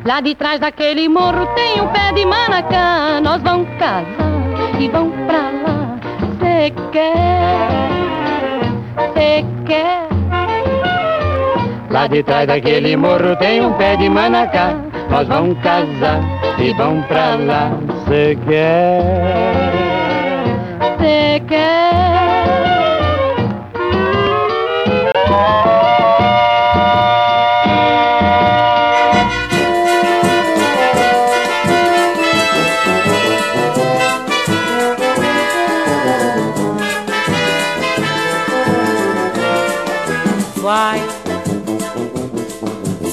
Lá 0.05 0.21
de 0.21 0.37
trás 0.37 0.61
daquele 0.61 1.09
morro 1.09 1.47
tem 1.57 1.81
um 1.81 1.89
pé 1.89 2.13
de 2.13 2.25
manacá. 2.25 3.21
Nós 3.21 3.43
vamos 3.43 3.69
casar 3.77 4.05
e. 4.79 4.89
Cê 4.89 5.24
quer? 6.95 7.69
Cê 9.15 9.45
quer? 9.67 10.09
Lá 11.91 12.07
de 12.07 12.23
trás 12.23 12.47
daquele 12.47 12.97
morro 12.97 13.37
tem 13.37 13.61
um 13.61 13.73
pé 13.75 13.97
de 13.97 14.09
manacá. 14.09 14.77
Nós 15.11 15.27
vamos 15.27 15.59
casar 15.61 16.21
e 16.59 16.73
vão 16.75 17.03
pra 17.03 17.35
lá. 17.35 17.73
Cê 18.07 18.39
quer? 18.47 19.03
Cê 21.01 21.43
quer? 21.49 21.94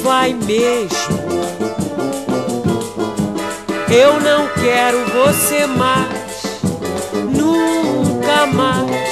Vai 0.04 0.34
mesmo. 0.34 1.20
Eu 3.90 4.20
não 4.20 4.48
quero 4.62 5.06
você 5.06 5.66
mais, 5.68 6.62
nunca 7.36 8.46
mais. 8.48 9.12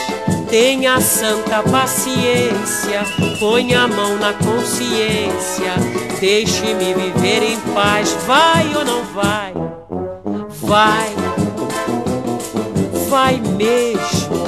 Tenha 0.49 0.99
santa 0.99 1.61
paciência, 1.61 3.03
põe 3.39 3.75
a 3.75 3.87
mão 3.87 4.17
na 4.17 4.33
consciência, 4.33 5.73
deixe-me 6.19 6.93
viver 6.93 7.43
em 7.43 7.59
paz. 7.73 8.15
Vai 8.25 8.75
ou 8.75 8.83
não 8.83 9.03
vai? 9.13 9.53
Vai, 10.61 11.09
vai 13.09 13.41
mesmo. 13.57 14.39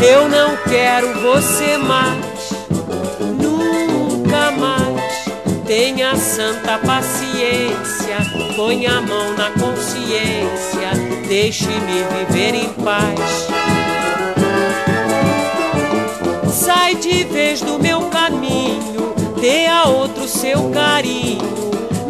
Eu 0.00 0.28
não 0.28 0.56
quero 0.68 1.12
você 1.20 1.76
mais, 1.76 2.27
Tenha 5.68 6.16
santa 6.16 6.78
paciência, 6.78 8.16
põe 8.56 8.86
a 8.86 9.02
mão 9.02 9.34
na 9.34 9.50
consciência, 9.50 10.92
deixe-me 11.28 12.04
viver 12.24 12.54
em 12.54 12.72
paz. 12.82 13.48
Sai 16.50 16.94
de 16.94 17.22
vez 17.24 17.60
do 17.60 17.78
meu 17.78 18.00
caminho, 18.04 19.12
dê 19.38 19.66
a 19.66 19.84
outro 19.84 20.26
seu 20.26 20.70
carinho, 20.70 21.44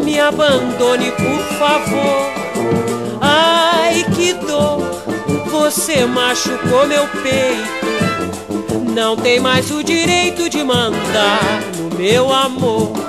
me 0.05 0.21
abandone 0.21 1.11
por 1.11 1.59
favor. 1.59 2.33
Ai 3.21 4.07
que 4.15 4.35
dor, 4.35 4.89
você 5.51 6.07
machucou 6.07 6.87
meu 6.87 7.09
peito. 7.09 8.95
Não 8.95 9.17
tem 9.17 9.41
mais 9.41 9.69
o 9.73 9.83
direito 9.83 10.49
de 10.49 10.63
mandar 10.63 11.61
no 11.77 11.99
meu 11.99 12.33
amor. 12.33 13.08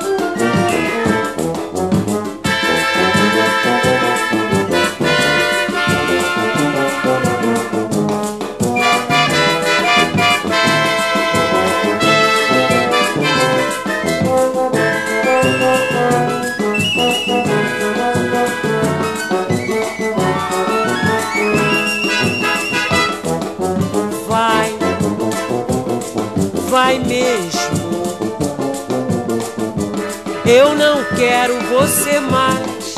Eu 30.51 30.73
não 30.73 31.03
quero 31.15 31.59
você 31.59 32.19
mais, 32.19 32.95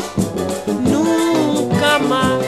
nunca 0.68 2.00
mais. 2.00 2.48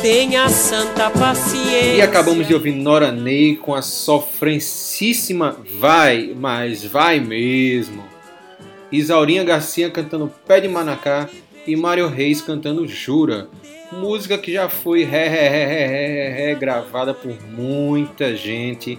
Tenha 0.00 0.48
santa 0.48 1.10
paciência. 1.10 1.96
E 1.96 2.00
acabamos 2.00 2.48
de 2.48 2.54
ouvir 2.54 2.72
Nora 2.72 3.12
Ney 3.12 3.56
com 3.56 3.74
a 3.74 3.82
sofrencíssima 3.82 5.58
Vai, 5.78 6.34
mas 6.34 6.82
vai 6.82 7.20
mesmo. 7.20 8.02
Isaurinha 8.90 9.44
Garcia 9.44 9.90
cantando 9.90 10.32
Pé 10.46 10.60
de 10.60 10.68
Manacá 10.68 11.28
e 11.66 11.76
Mário 11.76 12.08
Reis 12.08 12.40
cantando 12.40 12.88
Jura. 12.88 13.46
Música 13.92 14.38
que 14.38 14.54
já 14.54 14.70
foi 14.70 15.04
regravada 15.04 17.12
por 17.12 17.36
muita 17.46 18.34
gente. 18.34 18.98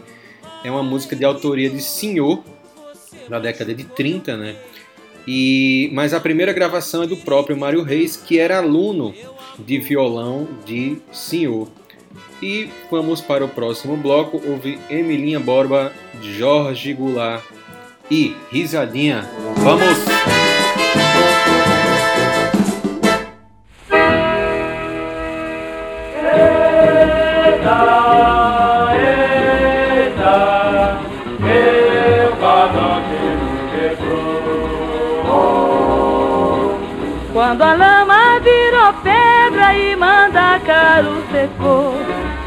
É 0.63 0.69
uma 0.69 0.83
música 0.83 1.15
de 1.15 1.25
autoria 1.25 1.67
de 1.67 1.81
Senhor, 1.81 2.43
da 3.27 3.39
década 3.39 3.73
de 3.73 3.85
30, 3.85 4.37
né? 4.37 4.55
E, 5.27 5.89
mas 5.93 6.13
a 6.13 6.19
primeira 6.19 6.53
gravação 6.53 7.03
é 7.03 7.07
do 7.07 7.17
próprio 7.17 7.57
Mário 7.57 7.83
Reis, 7.83 8.15
que 8.17 8.39
era 8.39 8.57
aluno 8.57 9.13
de 9.59 9.77
violão 9.79 10.47
de 10.65 10.97
Senhor. 11.11 11.67
E 12.41 12.69
vamos 12.89 13.21
para 13.21 13.45
o 13.45 13.49
próximo 13.49 13.95
bloco, 13.95 14.41
houve 14.45 14.79
Emilinha 14.89 15.39
Borba, 15.39 15.93
Jorge 16.21 16.93
Goulart 16.93 17.43
e 18.09 18.35
Risadinha. 18.51 19.29
Vamos! 19.57 20.50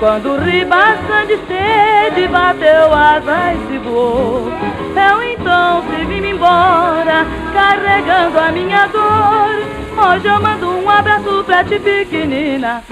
Quando 0.05 0.37
ribaçã 0.37 1.25
de 1.27 1.39
sede 1.47 2.29
bateu 2.29 2.93
asas 2.93 3.57
e 3.73 3.79
voou. 3.79 4.53
Eu 4.95 5.23
então 5.23 5.83
se 5.85 6.05
vim 6.05 6.29
embora, 6.29 7.27
carregando 7.55 8.39
a 8.39 8.53
minha 8.53 8.87
dor. 8.89 9.63
Hoje 9.97 10.27
eu 10.27 10.43
mando 10.43 10.69
um 10.69 10.91
abraço 10.91 11.43
pra 11.45 11.65
ti 11.65 11.79
pequenina. 11.79 12.85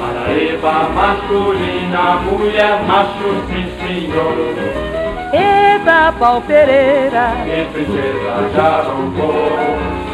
Paraíba 0.00 0.88
masculina, 0.94 2.14
mulher 2.22 2.82
macho, 2.84 3.44
sim 3.46 3.70
senhor. 3.82 4.54
Eita 5.34 6.14
pau 6.18 6.40
Pereira. 6.40 7.32
E 7.46 7.66
princesa 7.74 8.50
já 8.56 8.84
roncou 8.84 10.07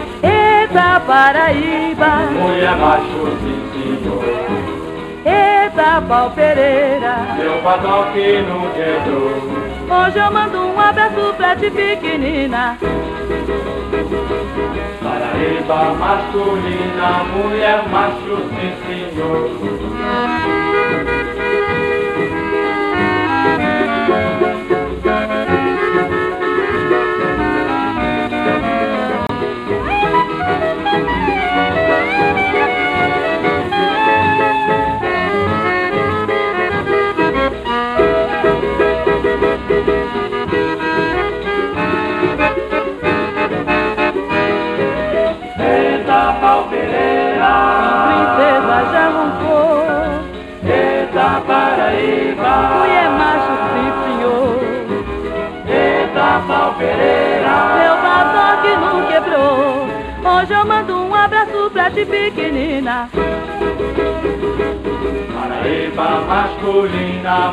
Eita 0.75 1.01
Paraíba. 1.07 2.17
Mulher 2.33 2.77
macho, 2.77 3.39
sim 3.43 3.63
senhor 4.03 4.25
Eita 5.25 6.03
pau 6.09 6.31
Pereira. 6.33 7.15
Meu 7.39 7.63
patrão 7.63 8.11
que 8.13 8.43
não 8.43 8.69
quebrou 8.73 9.39
Hoje 9.89 10.19
eu 10.19 10.33
mando 10.33 10.59
um 10.59 10.81
abraço 10.81 11.33
pra 11.37 11.55
ti 11.55 11.71
pequenina. 11.71 12.77
Paraíba 15.01 15.95
masculina, 15.95 17.23
mulher 17.33 17.89
macho, 17.89 18.37
sim 18.51 18.73
senhor 19.15 19.51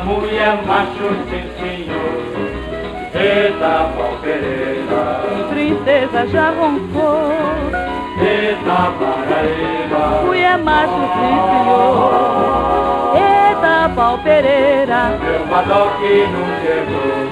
mulher 0.00 0.58
macho, 0.66 1.08
sim 1.28 1.44
senhor 1.58 2.22
Eita 3.14 3.90
Pau 3.96 4.18
Pereira 4.22 5.20
Princesa 5.50 6.26
já 6.28 6.50
roncou 6.50 7.32
Eita 8.18 8.92
Paraíba. 8.98 10.22
Mulher 10.24 10.58
macho, 10.58 11.02
sim 11.14 11.36
senhor 11.50 13.14
Eita 13.14 13.90
pau 13.94 14.18
Pereira 14.18 15.18
Meu 15.22 15.46
badoque 15.46 16.26
não 16.32 16.46
quebrou 16.62 17.22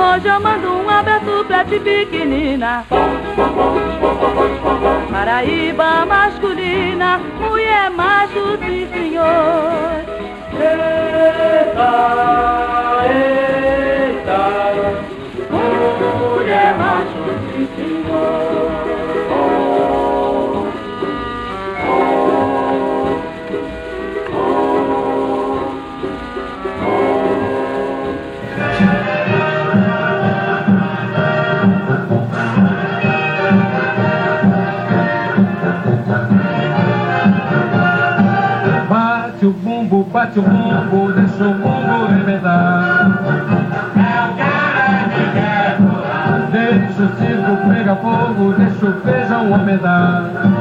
Hoje 0.00 0.28
eu 0.28 0.40
mando 0.40 0.68
um 0.72 0.88
abraço 0.88 1.44
pra 1.46 1.62
ti 1.64 1.78
pequenina. 1.78 2.84
Paraíba 5.10 6.06
masculina 6.06 7.20
Mulher 7.38 7.90
macho, 7.90 8.58
sim 8.64 8.88
senhor 8.92 10.19
Eita, 11.80 13.59
bate 40.30 40.38
o 40.38 40.42
bumbo, 40.42 41.12
deixa 41.12 41.44
o 41.44 41.54
bumbo 41.54 42.06
remedar. 42.06 43.18
Deixa 46.52 47.02
o 47.02 47.16
circo 47.16 47.68
pegar 47.68 47.96
fogo, 47.96 48.52
deixa 48.54 48.86
o 48.86 48.92
feijão 49.00 49.52
homedar. 49.52 50.59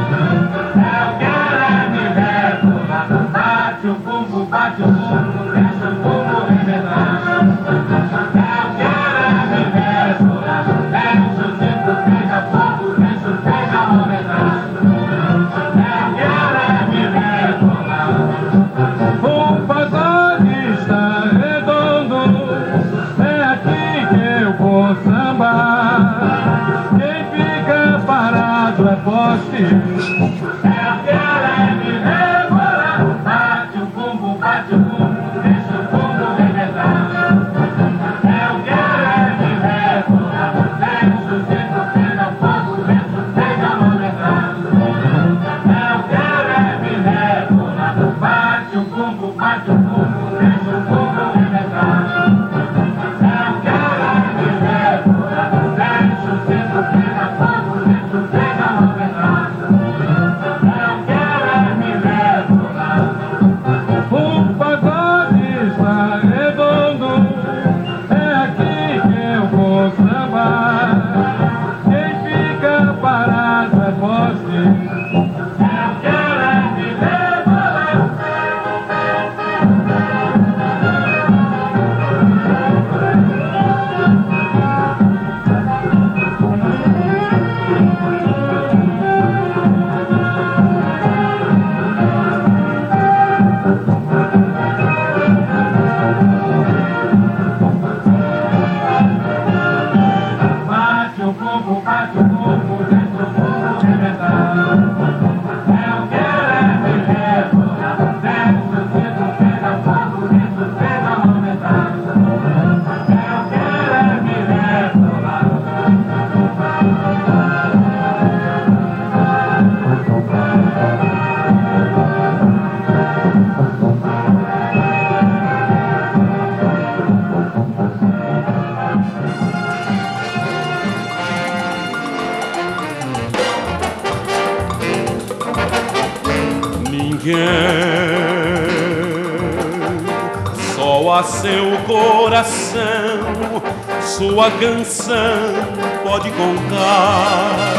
Sua 144.40 144.52
canção 144.52 145.54
pode 146.02 146.32
contar 146.32 147.76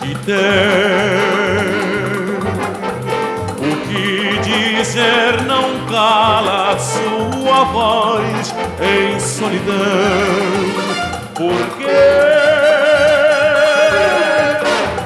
que 0.00 0.14
tem. 0.24 0.32
O 3.58 3.76
que 3.86 4.38
dizer 4.38 5.42
não 5.42 5.86
cala 5.86 6.78
sua 6.78 7.64
voz 7.64 8.54
em 8.80 9.20
solidão, 9.20 9.76
porque 11.34 11.84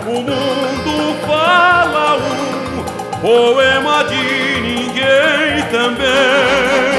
o 0.06 0.22
mundo 0.22 1.16
fala 1.26 2.16
um 2.16 3.20
poema 3.20 4.04
de 4.04 4.60
ninguém 4.60 5.62
também 5.72 6.96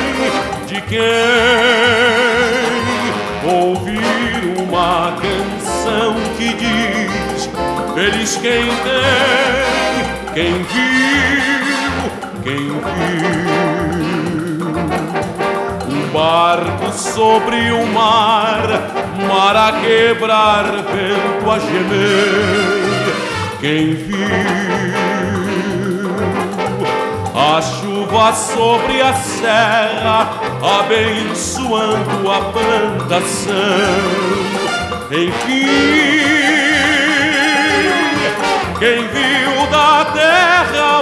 quem 0.89 1.67
feliz 7.98 8.36
quem 8.36 8.68
tem, 8.86 9.96
quem 10.36 10.54
viu, 10.66 11.94
quem 12.44 12.68
viu 12.68 12.78
um 15.90 16.08
barco 16.14 16.92
sobre 16.92 17.72
o 17.72 17.88
mar, 17.88 18.68
mar 19.28 19.56
a 19.56 19.72
quebrar, 19.82 20.66
vento 20.66 21.50
a 21.50 21.58
gemer, 21.58 23.16
quem 23.60 23.96
viu 23.96 24.28
a 27.34 27.60
chuva 27.64 28.32
sobre 28.34 29.02
a 29.02 29.14
serra, 29.16 30.30
abençoando 30.82 32.32
a 32.32 32.42
plantação. 32.52 33.48
Enfim, 35.10 36.47
quem 38.80 39.08
viu 39.08 39.68
da 39.72 40.06
terra 40.06 41.02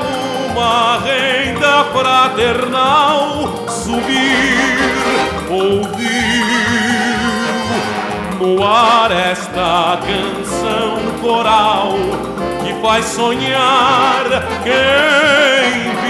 uma 0.49 0.99
renda 0.99 1.83
fraternal 1.91 3.67
subir, 3.67 4.79
ouviu 5.49 6.45
no 8.39 8.63
ar 8.65 9.11
esta 9.11 9.99
canção 10.07 10.97
coral 11.21 11.95
que 12.63 12.73
faz 12.81 13.05
sonhar 13.05 14.23
quem 14.63 16.04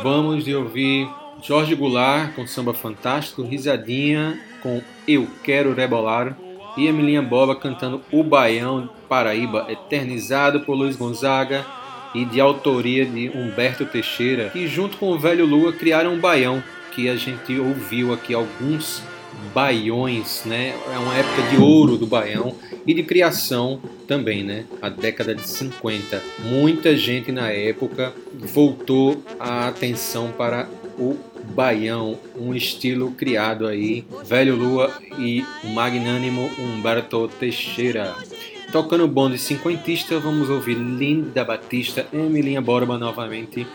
acabamos 0.00 0.46
de 0.46 0.54
ouvir 0.54 1.10
Jorge 1.42 1.74
Goulart 1.74 2.34
com 2.34 2.46
samba 2.46 2.72
fantástico, 2.72 3.42
Risadinha 3.42 4.40
com 4.62 4.80
Eu 5.06 5.28
Quero 5.44 5.74
Rebolar 5.74 6.34
e 6.74 6.86
Emilinha 6.86 7.20
Boba 7.20 7.54
cantando 7.54 8.00
O 8.10 8.24
Baião 8.24 8.88
Paraíba, 9.10 9.66
eternizado 9.68 10.60
por 10.60 10.74
Luiz 10.74 10.96
Gonzaga 10.96 11.66
e 12.14 12.24
de 12.24 12.40
autoria 12.40 13.04
de 13.04 13.28
Humberto 13.28 13.84
Teixeira, 13.84 14.48
que 14.48 14.66
junto 14.66 14.96
com 14.96 15.12
o 15.12 15.18
Velho 15.18 15.44
Lua 15.44 15.70
criaram 15.70 16.14
um 16.14 16.18
baião 16.18 16.64
que 16.94 17.06
a 17.06 17.16
gente 17.16 17.58
ouviu 17.58 18.14
aqui 18.14 18.32
alguns 18.32 19.02
baiões, 19.54 20.42
né? 20.44 20.74
É 20.92 20.98
uma 20.98 21.14
época 21.14 21.42
de 21.50 21.56
ouro 21.56 21.96
do 21.96 22.06
baião 22.06 22.54
e 22.86 22.94
de 22.94 23.02
criação 23.02 23.80
também, 24.06 24.42
né? 24.42 24.64
A 24.80 24.88
década 24.88 25.34
de 25.34 25.46
50. 25.46 26.22
Muita 26.44 26.96
gente 26.96 27.32
na 27.32 27.50
época 27.50 28.12
voltou 28.34 29.22
a 29.38 29.68
atenção 29.68 30.32
para 30.36 30.68
o 30.98 31.16
baião, 31.54 32.18
um 32.38 32.54
estilo 32.54 33.12
criado 33.12 33.66
aí, 33.66 34.04
Velho 34.24 34.54
Lua 34.56 34.92
e 35.18 35.44
o 35.64 35.68
magnânimo 35.68 36.50
Humberto 36.58 37.28
Teixeira. 37.38 38.14
Tocando 38.70 39.04
o 39.04 39.08
bonde 39.08 39.36
cinquentista, 39.36 40.20
vamos 40.20 40.48
ouvir 40.48 40.74
Linda 40.74 41.44
Batista, 41.44 42.06
Emilinha 42.12 42.60
Borba 42.60 42.96
novamente 42.96 43.66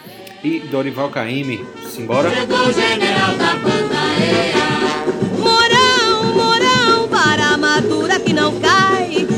e 0.43 0.59
Dorival 0.59 1.09
Caymmi. 1.09 1.65
Simbora? 1.85 2.29
Chegou 2.29 2.59
o 2.59 2.71
general 2.71 3.35
da 3.37 3.55
para 7.75 7.79
a 7.79 7.81
madura 7.81 8.19
que 8.19 8.31
não 8.31 8.57
cai. 8.59 9.34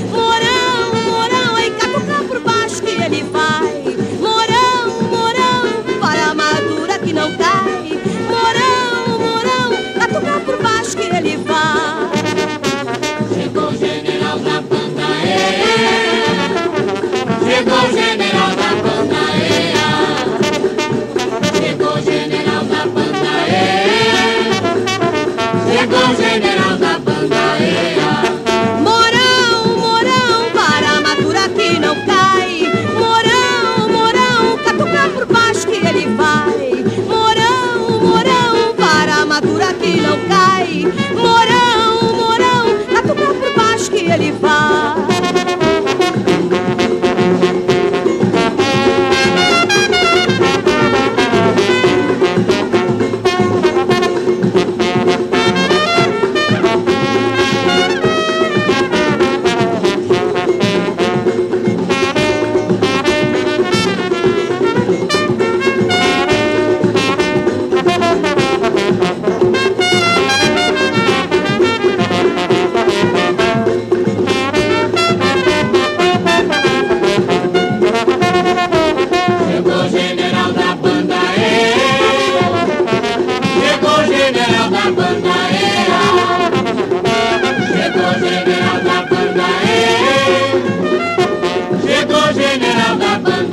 Baba 92.95 93.46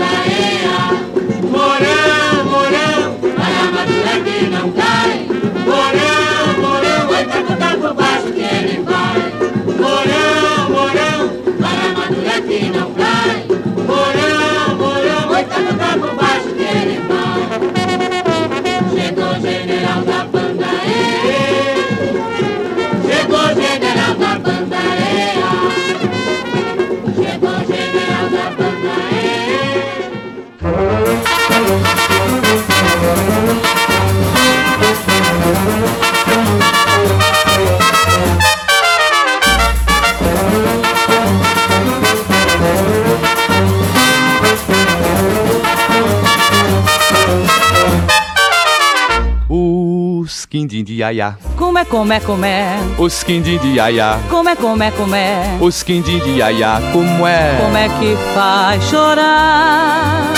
Como 51.56 51.78
é, 51.78 51.84
como 51.84 52.12
é, 52.12 52.20
como 52.20 52.44
é? 52.44 52.78
Os 52.98 53.22
quindim 53.22 53.58
de 53.58 53.74
iaiá. 53.74 54.18
Como 54.30 54.48
é, 54.48 54.56
como 54.56 54.82
é, 54.82 54.90
como 54.90 55.14
é? 55.14 55.58
Os 55.60 55.82
quindim 55.82 56.18
de 56.20 56.38
iaiá, 56.38 56.80
como 56.92 57.26
é? 57.26 57.58
Como 57.60 57.76
é 57.76 57.88
que 57.88 58.16
faz 58.34 58.82
chorar? 58.84 60.32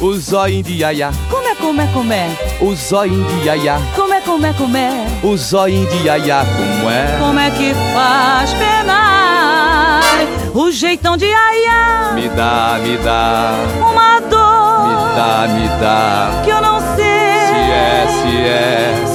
O 0.00 0.12
zóio 0.14 0.62
de 0.62 0.74
iaiá. 0.74 1.10
Como 1.30 1.48
é, 1.48 1.54
como 1.54 1.80
é, 1.80 1.86
como 1.88 2.12
é? 2.12 2.28
O 2.60 2.74
zóio 2.76 3.24
de 3.24 3.46
iaiá. 3.46 3.80
Como 3.96 4.12
é, 4.14 4.20
como 4.20 4.46
é, 4.46 4.52
como 4.52 4.76
é? 4.76 5.06
O 5.22 5.36
zóio 5.36 5.86
de 5.88 6.04
iaiá, 6.04 6.44
como 6.44 6.90
é? 6.90 7.16
Como 7.18 7.38
é 7.38 7.50
que 7.50 7.74
faz 7.92 8.52
penar? 8.54 10.02
O 10.54 10.70
jeitão 10.70 11.16
de 11.16 11.26
iaiá. 11.26 12.12
Me 12.14 12.28
dá, 12.28 12.78
me 12.82 12.96
dá. 12.98 13.54
Uma 13.80 14.20
dor. 14.20 14.86
Me 14.86 15.16
dá, 15.16 15.48
me 15.48 15.68
dá. 15.80 16.42
Que 16.44 16.50
eu 16.50 16.60
não 16.60 16.78
sei. 16.94 17.04
Se 17.04 17.54
é, 17.72 18.06
se 18.08 18.36
é. 18.46 19.13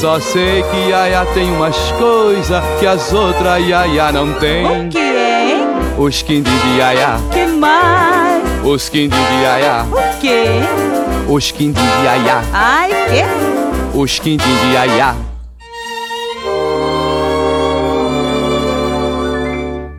Só 0.00 0.20
sei 0.20 0.62
que 0.62 0.90
iaiá 0.90 1.26
tem 1.34 1.50
umas 1.50 1.76
coisas 1.98 2.62
que 2.78 2.86
as 2.86 3.12
outras 3.12 3.60
iaiá 3.60 4.12
não 4.12 4.32
tem. 4.34 4.64
O 4.64 4.88
que 4.88 4.96
é, 4.96 5.56
hein? 5.56 5.66
Os 5.98 6.22
quindim 6.22 6.56
de 6.56 6.78
iaiá. 6.78 7.18
Que 7.32 7.44
mais? 7.46 8.44
Os 8.64 8.88
quindim 8.88 9.16
de 9.16 9.42
iaiá. 9.42 9.84
O 9.90 10.20
quê? 10.20 10.44
Os 11.28 11.50
quindim 11.50 11.82
de 11.82 12.04
iaiá. 12.04 12.44
Ai, 12.52 12.90
quê? 13.08 13.24
Os 13.92 14.20
quindim 14.20 14.44
de 14.44 14.72
iaiá. 14.72 15.16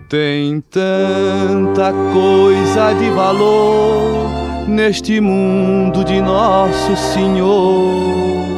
Tem 0.08 0.62
tanta 0.72 1.94
coisa 2.14 2.94
de 2.94 3.10
valor 3.10 4.30
neste 4.66 5.20
mundo 5.20 6.06
de 6.06 6.22
Nosso 6.22 6.96
Senhor. 6.96 8.49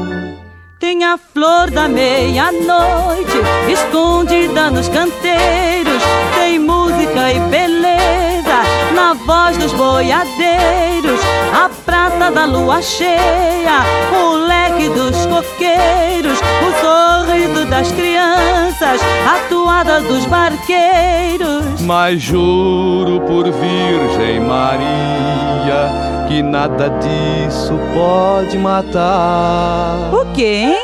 Tem 0.92 1.06
a 1.06 1.18
flor 1.18 1.72
da 1.72 1.88
meia-noite 1.88 3.38
escondida 3.72 4.70
nos 4.70 4.90
canteiros. 4.90 6.04
Tem 6.36 6.60
música 6.60 7.32
e 7.32 7.40
beleza 7.40 8.62
na 8.94 9.14
voz 9.14 9.56
dos 9.56 9.72
boiadeiros. 9.72 11.22
A 11.54 11.70
prata 11.86 12.30
da 12.30 12.44
lua 12.44 12.82
cheia, 12.82 13.86
o 14.12 14.34
leque 14.34 14.90
dos 14.90 15.26
coqueiros, 15.28 16.38
o 16.38 16.72
sorriso 16.82 17.66
das 17.68 17.90
crianças, 17.94 19.00
a 19.26 19.48
toada 19.48 20.02
dos 20.02 20.26
barqueiros. 20.26 21.80
Mas 21.86 22.22
juro 22.22 23.22
por 23.22 23.46
Virgem 23.50 24.42
Maria 24.42 26.11
que 26.32 26.42
nada 26.42 26.90
disso 27.02 27.78
pode 27.94 28.58
matar. 28.58 30.14
O 30.14 30.26
quê, 30.34 30.64
hein? 30.66 30.78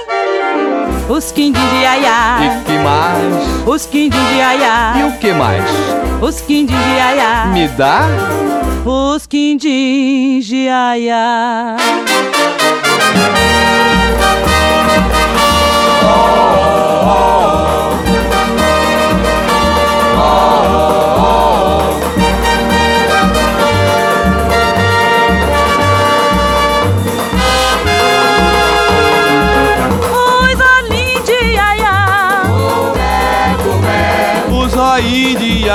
Os 1.07 1.31
quindim 1.31 1.53
de 1.53 1.75
iaiá. 1.83 2.39
E 2.41 2.49
que 2.65 2.77
mais? 2.79 3.33
Os 3.65 3.85
quindim 3.85 4.09
de 4.09 4.35
iaiá. 4.35 4.93
E 4.97 5.03
o 5.03 5.11
que 5.19 5.31
mais? 5.31 5.63
Os 6.21 6.41
quindim 6.41 6.65
de 6.65 6.73
iaiá. 6.95 7.45
Me 7.53 7.65
dá? 7.69 8.01
Os 8.85 9.25
quindim 9.25 10.41
de 10.41 10.65
iaiá. 10.65 11.77
aí 11.77 12.17
de 20.43 20.56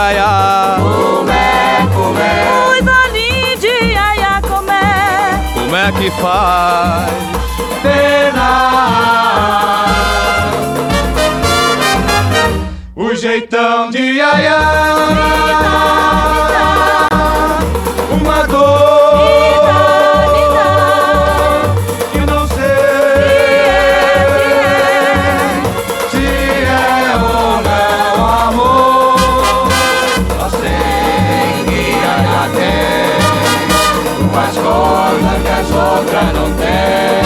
iaiá. 0.02 0.76
Comé, 0.80 1.88
comé. 1.94 2.34
Coisa 2.50 3.08
linda 3.12 3.56
de 3.60 3.74
iaiá, 3.92 4.40
comé. 4.42 4.86
Como 5.54 5.76
é 5.76 5.92
que 5.92 6.10
faz? 6.20 7.12
Pena. 7.82 8.50
O 12.96 13.14
jeitão 13.14 13.90
de 13.90 14.14
iaiá. 14.16 14.91
Coisas 35.12 35.42
que 35.42 35.48
as 35.48 35.70
outras 35.70 36.32
não 36.32 36.48
têm. 36.54 37.22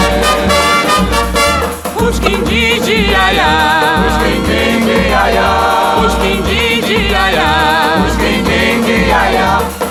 Os 2.07 2.19
quindim 2.19 2.81
de 2.81 3.11
iaiá. 3.11 4.05
Os 4.07 4.17
quindim 4.17 4.85
de 4.85 5.09
iaiá. 5.09 5.49
Os 6.05 6.13
quindim 6.15 6.81
de 6.81 6.97
iaiá. 7.11 7.51
Os 8.07 8.15
quindim 8.17 8.81
de 8.81 9.09
iaiá. 9.09 9.86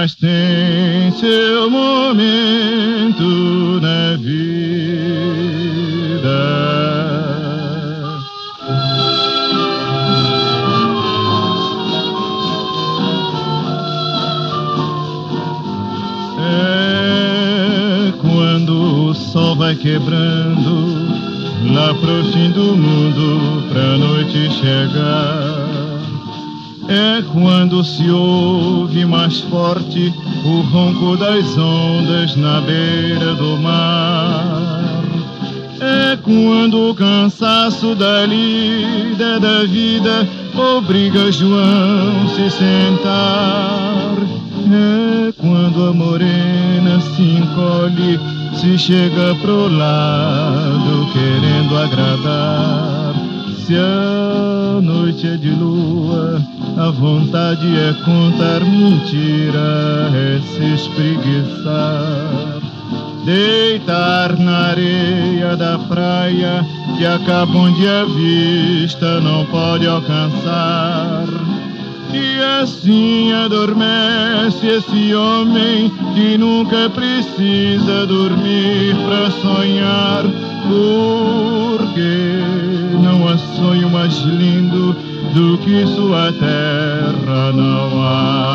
Mas 0.00 0.14
tem 0.14 1.12
seu 1.12 1.70
momento 1.70 3.22
na 3.82 4.16
vida. 4.16 4.80
É 16.38 18.12
quando 18.22 19.10
o 19.10 19.14
sol 19.14 19.54
vai 19.54 19.74
quebrando 19.76 21.10
lá 21.74 21.92
pro 21.92 22.24
fim 22.32 22.50
do 22.52 22.74
mundo 22.74 23.68
pra 23.68 23.98
noite 23.98 24.50
chegar. 24.50 25.49
É 26.92 27.22
quando 27.32 27.84
se 27.84 28.10
ouve 28.10 29.04
mais 29.04 29.38
forte 29.42 30.12
o 30.44 30.60
ronco 30.72 31.16
das 31.16 31.56
ondas 31.56 32.34
na 32.34 32.60
beira 32.62 33.32
do 33.36 33.56
mar. 33.58 35.04
É 35.80 36.18
quando 36.20 36.90
o 36.90 36.94
cansaço 36.96 37.94
da 37.94 38.26
lida 38.26 39.38
da 39.38 39.62
vida 39.66 40.28
obriga 40.52 41.30
João 41.30 42.28
se 42.34 42.50
sentar. 42.50 44.16
É 44.72 45.32
quando 45.38 45.90
a 45.90 45.92
morena 45.92 47.00
se 47.14 47.22
encolhe, 47.22 48.18
se 48.56 48.76
chega 48.76 49.36
pro 49.40 49.68
lado 49.68 51.08
querendo 51.12 51.78
agradar. 51.78 53.14
Se 53.64 53.76
a 53.76 54.80
noite 54.82 55.28
é 55.28 55.36
de 55.36 55.50
lua, 55.50 56.42
a 56.76 56.90
vontade 56.90 57.66
é 57.66 57.92
contar 58.04 58.60
mentira, 58.64 60.10
é 60.14 60.40
se 60.40 60.74
espreguiçar. 60.74 62.60
Deitar 63.24 64.38
na 64.38 64.68
areia 64.68 65.56
da 65.56 65.78
praia 65.78 66.64
que 66.96 67.04
acaba 67.04 67.54
onde 67.54 67.86
a 67.86 68.04
vista 68.04 69.20
não 69.20 69.44
pode 69.46 69.86
alcançar. 69.86 71.26
E 72.12 72.40
assim 72.62 73.32
adormece 73.32 74.66
esse 74.66 75.14
homem 75.14 75.92
que 76.14 76.36
nunca 76.38 76.90
precisa 76.90 78.06
dormir 78.06 78.96
pra 79.06 79.30
sonhar, 79.30 80.24
porque 80.66 82.40
não 83.00 83.28
há 83.28 83.38
sonho 83.38 83.88
mais 83.90 84.18
lindo 84.22 84.96
do 85.34 85.58
que 85.58 85.86
sua 85.86 86.32
terra 86.32 87.52
não 87.52 88.02
há. 88.02 88.50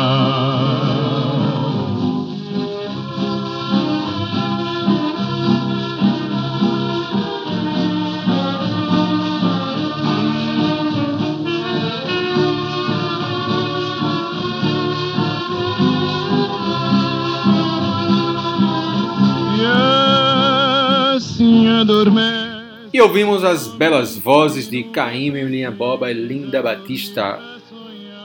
Assim 21.16 21.68
adormece. 21.68 22.35
E 22.96 23.00
ouvimos 23.02 23.44
as 23.44 23.68
belas 23.68 24.16
vozes 24.16 24.70
de 24.70 24.82
Caíme, 24.84 25.42
Linha 25.42 25.70
Boba 25.70 26.10
e 26.10 26.14
Linda 26.14 26.62
Batista. 26.62 27.38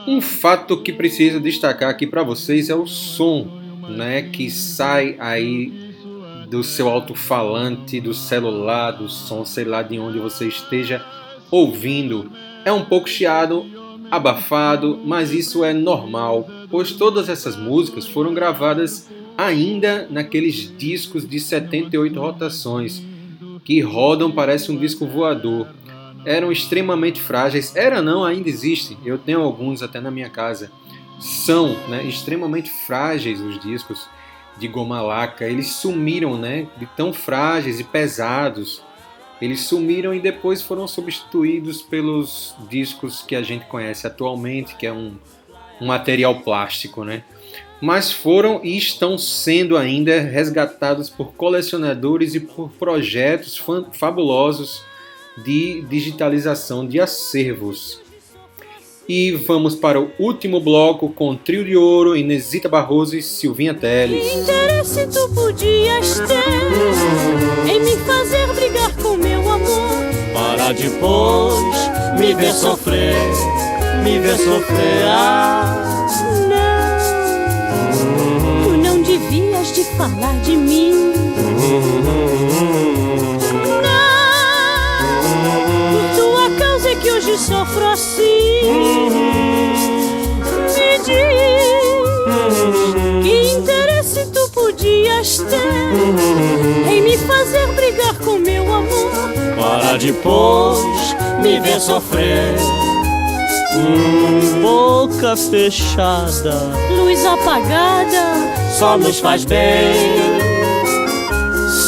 Um 0.08 0.18
fato 0.18 0.78
que 0.78 0.94
preciso 0.94 1.38
destacar 1.38 1.90
aqui 1.90 2.06
para 2.06 2.22
vocês 2.22 2.70
é 2.70 2.74
o 2.74 2.86
som, 2.86 3.60
né, 3.90 4.22
que 4.22 4.50
sai 4.50 5.14
aí 5.18 5.94
do 6.48 6.64
seu 6.64 6.88
alto-falante, 6.88 8.00
do 8.00 8.14
celular, 8.14 8.92
do 8.92 9.10
som, 9.10 9.44
sei 9.44 9.66
lá 9.66 9.82
de 9.82 9.98
onde 9.98 10.18
você 10.18 10.48
esteja 10.48 11.04
ouvindo. 11.50 12.32
É 12.64 12.72
um 12.72 12.86
pouco 12.86 13.10
chiado, 13.10 13.66
abafado, 14.10 14.98
mas 15.04 15.34
isso 15.34 15.62
é 15.62 15.74
normal, 15.74 16.48
pois 16.70 16.92
todas 16.92 17.28
essas 17.28 17.56
músicas 17.56 18.06
foram 18.06 18.32
gravadas 18.32 19.06
ainda 19.36 20.08
naqueles 20.10 20.74
discos 20.78 21.28
de 21.28 21.38
78 21.38 22.18
rotações 22.18 23.11
que 23.64 23.80
rodam 23.80 24.30
parece 24.30 24.70
um 24.70 24.76
disco 24.76 25.06
voador. 25.06 25.68
Eram 26.24 26.52
extremamente 26.52 27.20
frágeis. 27.20 27.74
Era 27.74 28.00
não, 28.00 28.24
ainda 28.24 28.48
existe. 28.48 28.96
Eu 29.04 29.18
tenho 29.18 29.40
alguns 29.40 29.82
até 29.82 30.00
na 30.00 30.10
minha 30.10 30.30
casa. 30.30 30.70
São 31.18 31.76
né, 31.88 32.02
extremamente 32.04 32.70
frágeis 32.70 33.40
os 33.40 33.58
discos 33.60 34.08
de 34.58 34.68
goma 34.68 35.00
laca. 35.00 35.44
Eles 35.44 35.68
sumiram, 35.68 36.38
né? 36.38 36.68
De 36.78 36.86
tão 36.86 37.12
frágeis 37.12 37.80
e 37.80 37.84
pesados. 37.84 38.82
Eles 39.40 39.60
sumiram 39.62 40.14
e 40.14 40.20
depois 40.20 40.62
foram 40.62 40.86
substituídos 40.86 41.82
pelos 41.82 42.54
discos 42.68 43.22
que 43.22 43.34
a 43.34 43.42
gente 43.42 43.66
conhece 43.66 44.06
atualmente, 44.06 44.76
que 44.76 44.86
é 44.86 44.92
um, 44.92 45.16
um 45.80 45.86
material 45.86 46.40
plástico, 46.40 47.04
né? 47.04 47.24
Mas 47.82 48.12
foram 48.12 48.60
e 48.62 48.78
estão 48.78 49.18
sendo 49.18 49.76
ainda 49.76 50.20
resgatados 50.20 51.10
por 51.10 51.32
colecionadores 51.32 52.32
e 52.36 52.38
por 52.38 52.70
projetos 52.78 53.60
fabulosos 53.90 54.80
de 55.44 55.82
digitalização 55.82 56.86
de 56.86 57.00
acervos. 57.00 58.00
E 59.08 59.32
vamos 59.32 59.74
para 59.74 60.00
o 60.00 60.12
último 60.16 60.60
bloco 60.60 61.08
com 61.08 61.34
Trio 61.34 61.64
de 61.64 61.76
Ouro, 61.76 62.16
Inesita 62.16 62.68
Barroso 62.68 63.16
e 63.16 63.22
Silvinha 63.22 63.74
Teles. 63.74 64.30
Que 64.30 64.38
interesse 64.38 65.06
tu 65.08 65.34
podias 65.34 66.20
ter 66.20 67.68
em 67.68 67.80
me 67.80 67.96
fazer 67.96 68.46
brigar 68.54 68.96
com 68.96 69.16
meu 69.16 69.40
amor? 69.40 69.90
Para 70.32 70.72
depois 70.72 71.54
me 72.16 72.32
ver 72.32 72.52
sofrer, 72.52 73.16
me 74.04 74.20
ver 74.20 74.38
sofrer. 74.38 75.02
Ah, 75.04 76.51
falar 79.96 80.34
de 80.42 80.56
mim. 80.56 81.12
Não, 83.82 84.02
por 85.92 86.04
tua 86.16 86.50
causa 86.58 86.90
é 86.90 86.94
que 86.96 87.10
hoje 87.10 87.36
sofro 87.38 87.86
assim. 87.88 88.62
Me 90.72 90.98
diz 90.98 91.06
que 93.22 93.58
interesse 93.58 94.26
tu 94.32 94.48
podias 94.50 95.38
ter 95.38 96.90
em 96.90 97.02
me 97.02 97.16
fazer 97.18 97.66
brigar 97.74 98.14
com 98.18 98.38
meu 98.38 98.62
amor. 98.72 99.12
para 99.56 99.96
depois 99.98 101.14
me 101.42 101.60
ver 101.60 101.80
sofrer. 101.80 102.56
Hum, 103.74 104.60
boca 104.60 105.34
fechada 105.34 106.70
Luz 106.94 107.24
apagada, 107.24 108.51
só 108.82 108.98
nos 108.98 109.20
faz 109.20 109.44
bem. 109.44 109.94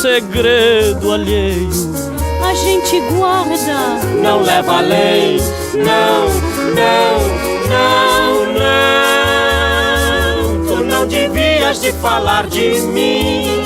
Segredo 0.01 1.11
alheio 1.11 1.69
a 2.41 2.55
gente 2.55 3.01
guarda. 3.17 3.99
não 4.23 4.43
leva 4.43 4.79
além. 4.79 5.39
Não, 5.75 6.29
não, 6.79 7.19
não, 7.73 8.47
não. 8.61 10.67
Tu 10.69 10.77
não 10.85 11.05
devias 11.09 11.81
de 11.81 11.91
falar 11.95 12.47
de 12.47 12.79
mim. 12.83 13.65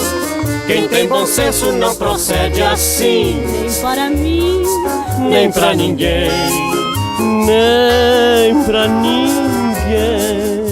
Quem 0.66 0.88
tem 0.88 1.06
bom 1.06 1.26
senso 1.26 1.70
não 1.72 1.94
procede 1.96 2.62
assim, 2.62 3.42
Nem 3.44 3.70
para 3.82 4.08
mim, 4.08 4.62
nem 5.28 5.50
pra 5.50 5.74
ninguém, 5.74 6.30
nem 7.18 8.64
pra 8.64 8.88
ninguém. 8.88 10.67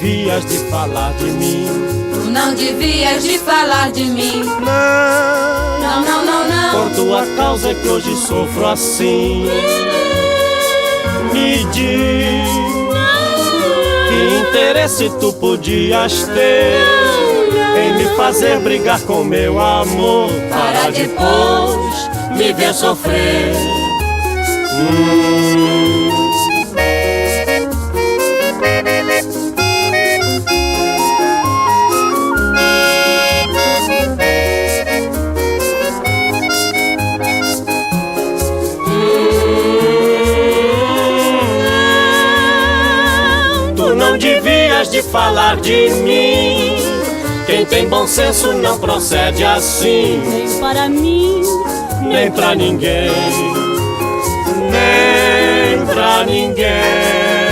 Devias 0.00 0.44
de 0.46 0.58
falar 0.70 1.12
de 1.14 1.24
mim. 1.24 1.66
Tu 2.12 2.30
não 2.30 2.54
devias 2.54 3.22
de 3.22 3.38
falar 3.38 3.90
de 3.92 4.04
mim. 4.04 4.44
Não, 4.44 6.02
não, 6.02 6.24
não, 6.24 6.48
não. 6.48 6.88
Por 6.88 6.94
tua 6.94 7.26
causa 7.36 7.70
é 7.70 7.74
que 7.74 7.88
hoje 7.88 8.14
sofro 8.16 8.66
assim. 8.66 9.46
Me 11.32 11.64
diz 11.72 12.48
que 14.08 14.48
interesse 14.50 15.10
tu 15.20 15.32
podias 15.34 16.24
ter 16.24 16.80
em 17.76 17.94
me 17.96 18.04
fazer 18.16 18.58
brigar 18.60 19.00
com 19.02 19.24
meu 19.24 19.58
amor 19.60 20.30
para 20.48 20.90
depois 20.90 22.10
me 22.36 22.52
ver 22.52 22.74
sofrer. 22.74 23.54
Hum. 24.76 26.23
Falar 45.14 45.56
de 45.58 45.90
mim. 46.02 46.74
Quem 47.46 47.64
tem 47.64 47.88
bom 47.88 48.04
senso 48.04 48.52
não 48.54 48.80
procede 48.80 49.44
assim, 49.44 50.20
nem 50.26 50.58
para 50.58 50.88
mim, 50.88 51.40
nem 52.02 52.32
pra 52.32 52.56
ninguém, 52.56 53.12
nem 54.72 55.86
pra 55.86 56.24
ninguém. 56.24 57.43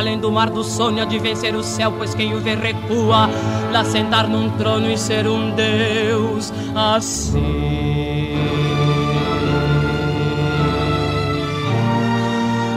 Além 0.00 0.18
do 0.18 0.32
mar 0.32 0.48
do 0.48 0.64
sonho, 0.64 1.04
de 1.06 1.18
vencer 1.18 1.54
o 1.54 1.62
céu, 1.62 1.92
pois 1.96 2.14
quem 2.14 2.34
o 2.34 2.40
vê 2.40 2.54
recua. 2.54 3.28
Lá 3.70 3.84
sentar 3.84 4.26
num 4.26 4.50
trono 4.56 4.90
e 4.90 4.96
ser 4.96 5.26
um 5.26 5.50
deus 5.50 6.52
assim. 6.74 7.38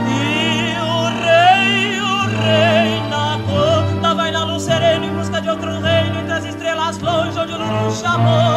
E 0.06 0.76
o 0.78 1.04
rei, 1.24 2.00
o 2.00 2.26
rei 2.42 3.00
na 3.08 3.38
conta, 3.46 4.14
vai 4.14 4.30
na 4.30 4.44
luz 4.44 4.62
serena 4.64 5.06
em 5.06 5.14
busca 5.14 5.40
de 5.40 5.48
outro 5.48 5.80
reino, 5.80 6.20
entre 6.20 6.32
as 6.32 6.44
estrelas 6.44 6.98
longe, 6.98 7.38
onde 7.38 7.52
o 7.52 7.58
Lulu 7.58 7.90
chamou. 7.90 8.53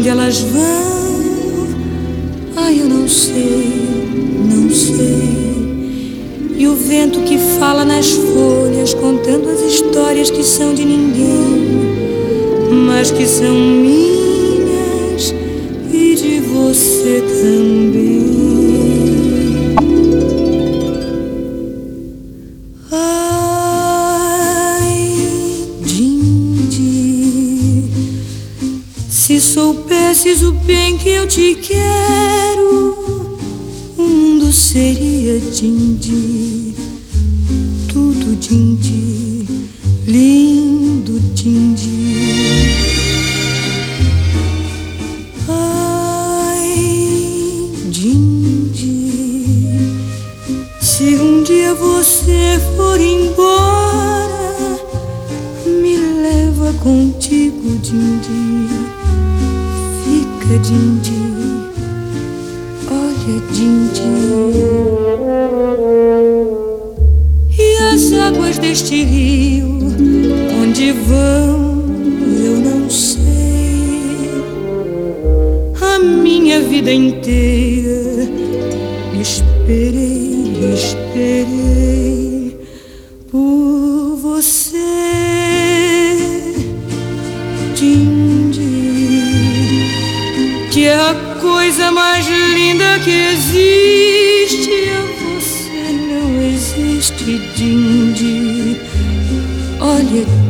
Onde 0.00 0.08
elas 0.08 0.40
vão? 0.40 1.68
Ai, 2.56 2.80
eu 2.80 2.86
não 2.86 3.06
sei, 3.06 3.70
não 4.50 4.70
sei. 4.70 6.56
E 6.56 6.66
o 6.66 6.74
vento 6.74 7.20
que 7.20 7.36
fala 7.58 7.84
nas 7.84 8.08
folhas, 8.08 8.94
contando 8.94 9.50
as 9.50 9.60
histórias 9.60 10.30
que 10.30 10.42
são 10.42 10.72
de 10.72 10.86
ninguém, 10.86 11.68
mas 12.86 13.10
que 13.10 13.26
são 13.26 13.54
minhas 13.54 13.89
bem 30.70 30.96
que 30.96 31.08
eu 31.08 31.26
te 31.26 31.56
quero, 31.56 31.79
vida 76.80 76.92
inteira 76.94 78.26
esperei, 79.20 80.72
esperei 80.72 82.58
por 83.30 84.16
você, 84.16 84.78
Dindi, 87.74 88.60
que 90.70 90.86
é 90.86 90.94
a 90.94 91.14
coisa 91.42 91.92
mais 91.92 92.26
linda 92.26 92.98
que 93.04 93.10
existe. 93.10 94.70
A 94.88 95.02
você 95.22 95.84
não 96.08 96.40
existe, 96.40 97.38
Dindi. 97.54 98.80
Olha, 99.80 100.49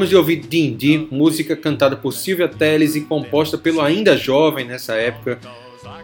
Acabamos 0.00 0.08
de 0.08 0.16
ouvir 0.16 0.36
Dindi, 0.36 1.06
música 1.10 1.54
cantada 1.54 1.94
por 1.94 2.12
Silvia 2.12 2.48
Telles 2.48 2.96
e 2.96 3.02
composta 3.02 3.58
pelo 3.58 3.82
ainda 3.82 4.16
jovem 4.16 4.64
nessa 4.64 4.94
época 4.94 5.38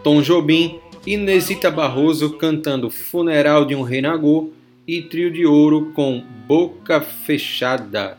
Tom 0.05 0.21
Jobim, 0.21 0.79
Inesita 1.07 1.71
Barroso 1.71 2.35
cantando 2.37 2.91
Funeral 2.91 3.65
de 3.65 3.75
um 3.75 3.81
Rei 3.81 4.03
Nagô 4.03 4.51
e 4.87 5.01
Trio 5.01 5.33
de 5.33 5.47
Ouro 5.47 5.93
com 5.95 6.23
Boca 6.47 7.01
Fechada. 7.01 8.19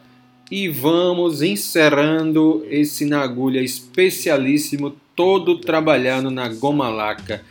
E 0.50 0.68
vamos 0.68 1.44
encerrando 1.44 2.66
esse 2.72 3.06
Nagulha 3.06 3.62
especialíssimo, 3.62 4.96
todo 5.16 5.60
trabalhando 5.60 6.32
na 6.32 6.50
goma 6.50 6.90
laca 6.90 7.44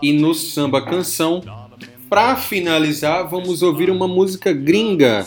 e 0.00 0.12
no 0.12 0.34
samba 0.34 0.82
canção. 0.82 1.42
Para 2.08 2.36
finalizar, 2.36 3.28
vamos 3.28 3.60
ouvir 3.60 3.90
uma 3.90 4.06
música 4.06 4.52
gringa. 4.52 5.26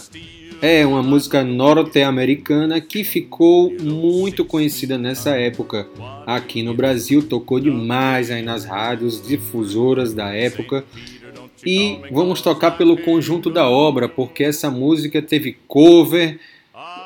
É 0.61 0.85
uma 0.85 1.03
música 1.03 1.43
norte-americana 1.43 2.79
que 2.81 3.03
ficou 3.03 3.71
muito 3.79 4.43
conhecida 4.45 4.97
nessa 4.97 5.31
época. 5.31 5.87
Aqui 6.25 6.63
no 6.63 6.73
Brasil 6.73 7.21
tocou 7.21 7.59
demais 7.59 8.31
aí 8.31 8.41
nas 8.41 8.65
rádios 8.65 9.21
difusoras 9.25 10.13
da 10.13 10.33
época. 10.33 10.83
E 11.65 11.99
vamos 12.11 12.41
tocar 12.41 12.71
pelo 12.71 12.97
conjunto 12.97 13.49
da 13.49 13.69
obra, 13.69 14.07
porque 14.07 14.43
essa 14.43 14.69
música 14.69 15.21
teve 15.21 15.57
cover 15.67 16.39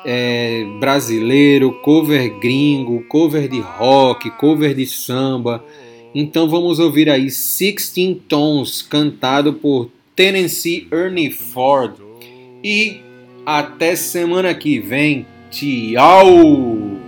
é, 0.04 0.64
brasileiro, 0.78 1.72
cover 1.82 2.38
gringo, 2.38 3.04
cover 3.08 3.48
de 3.48 3.60
rock, 3.60 4.30
cover 4.32 4.74
de 4.74 4.86
samba. 4.86 5.64
Então 6.14 6.48
vamos 6.48 6.78
ouvir 6.78 7.08
aí 7.08 7.30
Sixteen 7.30 8.14
Tons, 8.14 8.82
cantado 8.82 9.52
por 9.54 9.90
Tennessee 10.16 10.86
Ernie 10.90 11.30
Ford. 11.30 11.94
E 12.62 13.00
até 13.58 13.96
semana 13.96 14.54
que 14.54 14.78
vem. 14.78 15.26
Tchau! 15.50 17.00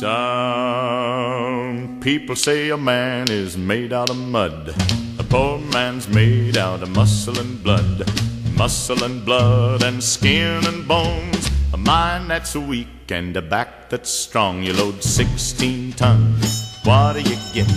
Some 0.00 1.98
people 2.00 2.34
say 2.34 2.70
a 2.70 2.78
man 2.78 3.30
is 3.30 3.58
made 3.58 3.92
out 3.92 4.08
of 4.08 4.16
mud. 4.16 4.74
A 5.18 5.22
poor 5.22 5.58
man's 5.58 6.08
made 6.08 6.56
out 6.56 6.82
of 6.82 6.88
muscle 6.96 7.38
and 7.38 7.62
blood, 7.62 8.10
muscle 8.56 9.04
and 9.04 9.22
blood 9.24 9.82
and 9.82 10.02
skin 10.02 10.64
and 10.66 10.88
bones. 10.88 11.50
A 11.74 11.76
mind 11.76 12.30
that's 12.30 12.56
weak 12.56 13.10
and 13.10 13.36
a 13.36 13.42
back 13.42 13.90
that's 13.90 14.08
strong. 14.10 14.62
You 14.62 14.72
load 14.72 15.04
16 15.04 15.92
tons. 15.92 16.78
What 16.84 17.12
do 17.12 17.20
you 17.20 17.36
get? 17.52 17.68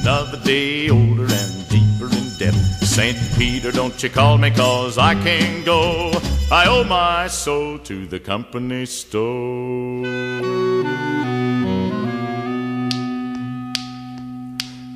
Another 0.00 0.38
day 0.44 0.90
older 0.90 1.24
and 1.24 1.55
debt. 2.38 2.54
St. 2.82 3.16
Peter, 3.36 3.72
don't 3.72 4.02
you 4.02 4.10
call 4.10 4.38
me, 4.38 4.50
cause 4.50 4.98
I 4.98 5.14
can't 5.14 5.64
go. 5.64 6.12
I 6.50 6.66
owe 6.66 6.84
my 6.84 7.28
soul 7.28 7.78
to 7.80 8.06
the 8.06 8.20
company 8.20 8.86
store. 8.86 10.06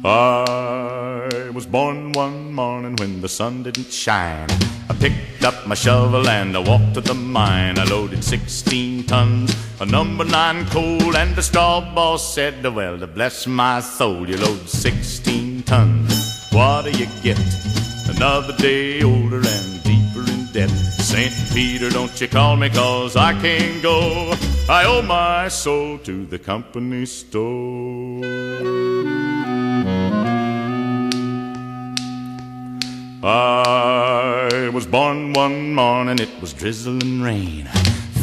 I 0.05 1.51
was 1.53 1.67
born 1.67 2.13
one 2.13 2.53
morning 2.53 2.97
when 2.97 3.21
the 3.21 3.29
sun 3.29 3.63
didn't 3.63 3.93
shine. 3.93 4.49
I 4.89 4.95
picked 4.99 5.45
up 5.45 5.67
my 5.67 5.75
shovel 5.75 6.29
and 6.29 6.57
I 6.57 6.61
walked 6.61 6.95
to 6.95 7.01
the 7.01 7.15
mine. 7.15 7.79
I 7.79 7.85
loaded 7.85 8.25
16 8.25 9.05
tons 9.05 9.55
of 9.81 9.91
number 9.91 10.25
nine 10.25 10.67
coal, 10.67 11.17
and 11.17 11.35
the 11.35 11.43
straw 11.43 11.81
boss 11.95 12.35
said, 12.35 12.65
Well, 12.65 12.99
to 12.99 13.07
bless 13.07 13.47
my 13.47 13.81
soul, 13.81 14.29
you 14.29 14.37
load 14.37 14.69
16 14.69 15.63
tons. 15.63 16.20
What 16.53 16.85
do 16.85 16.91
you 16.91 17.07
get? 17.23 17.39
Another 18.09 18.57
day 18.57 19.03
older 19.03 19.39
and 19.39 19.83
deeper 19.85 20.29
in 20.31 20.47
debt. 20.53 20.71
St. 20.99 21.33
Peter, 21.53 21.91
don't 21.91 22.21
you 22.21 22.29
call 22.29 22.57
me, 22.57 22.69
cause 22.69 23.17
I 23.17 23.33
can't 23.41 23.81
go. 23.83 24.35
I 24.69 24.85
owe 24.85 25.03
my 25.03 25.49
soul 25.49 25.99
to 25.99 26.27
the 26.27 26.39
company 26.39 27.07
store. 27.07 28.25
I 33.23 34.71
was 34.73 34.87
born 34.87 35.33
one 35.35 35.75
morning, 35.75 36.19
it 36.19 36.31
was 36.41 36.53
drizzling 36.53 37.23
rain. 37.23 37.69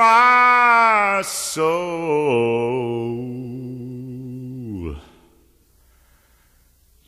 my 0.00 1.20
soul 1.22 1.76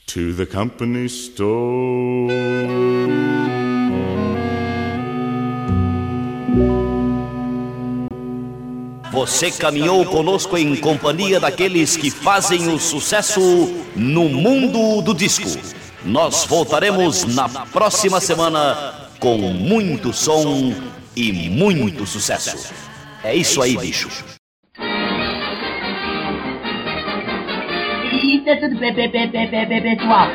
to 0.06 0.34
the 0.34 0.44
company 0.44 1.06
store. 1.06 2.28
Você 9.10 9.50
caminhou 9.52 10.04
conosco 10.04 10.58
em 10.58 10.76
companhia 10.76 11.40
daqueles 11.40 11.96
que 11.96 12.10
fazem 12.10 12.68
o 12.68 12.78
sucesso 12.78 13.40
no 13.96 14.28
mundo 14.28 15.00
do 15.00 15.14
disco. 15.14 15.48
Nós 16.04 16.44
voltaremos 16.44 17.24
na 17.24 17.48
próxima 17.48 18.20
semana 18.20 19.08
com 19.18 19.38
muito 19.38 20.12
som 20.12 20.91
e 21.16 21.32
muito 21.32 22.06
sucesso. 22.06 22.72
É 23.24 23.34
isso 23.34 23.62
aí, 23.62 23.76
bicho. 23.76 24.08
Isso 28.12 28.48
é 28.48 28.56
tudo, 28.56 28.78
pe- 28.78 28.92
pe- 28.92 29.08
pe- 29.08 29.28
pe- 29.28 29.66
pe- 29.66 29.80
pessoal. 29.80 30.28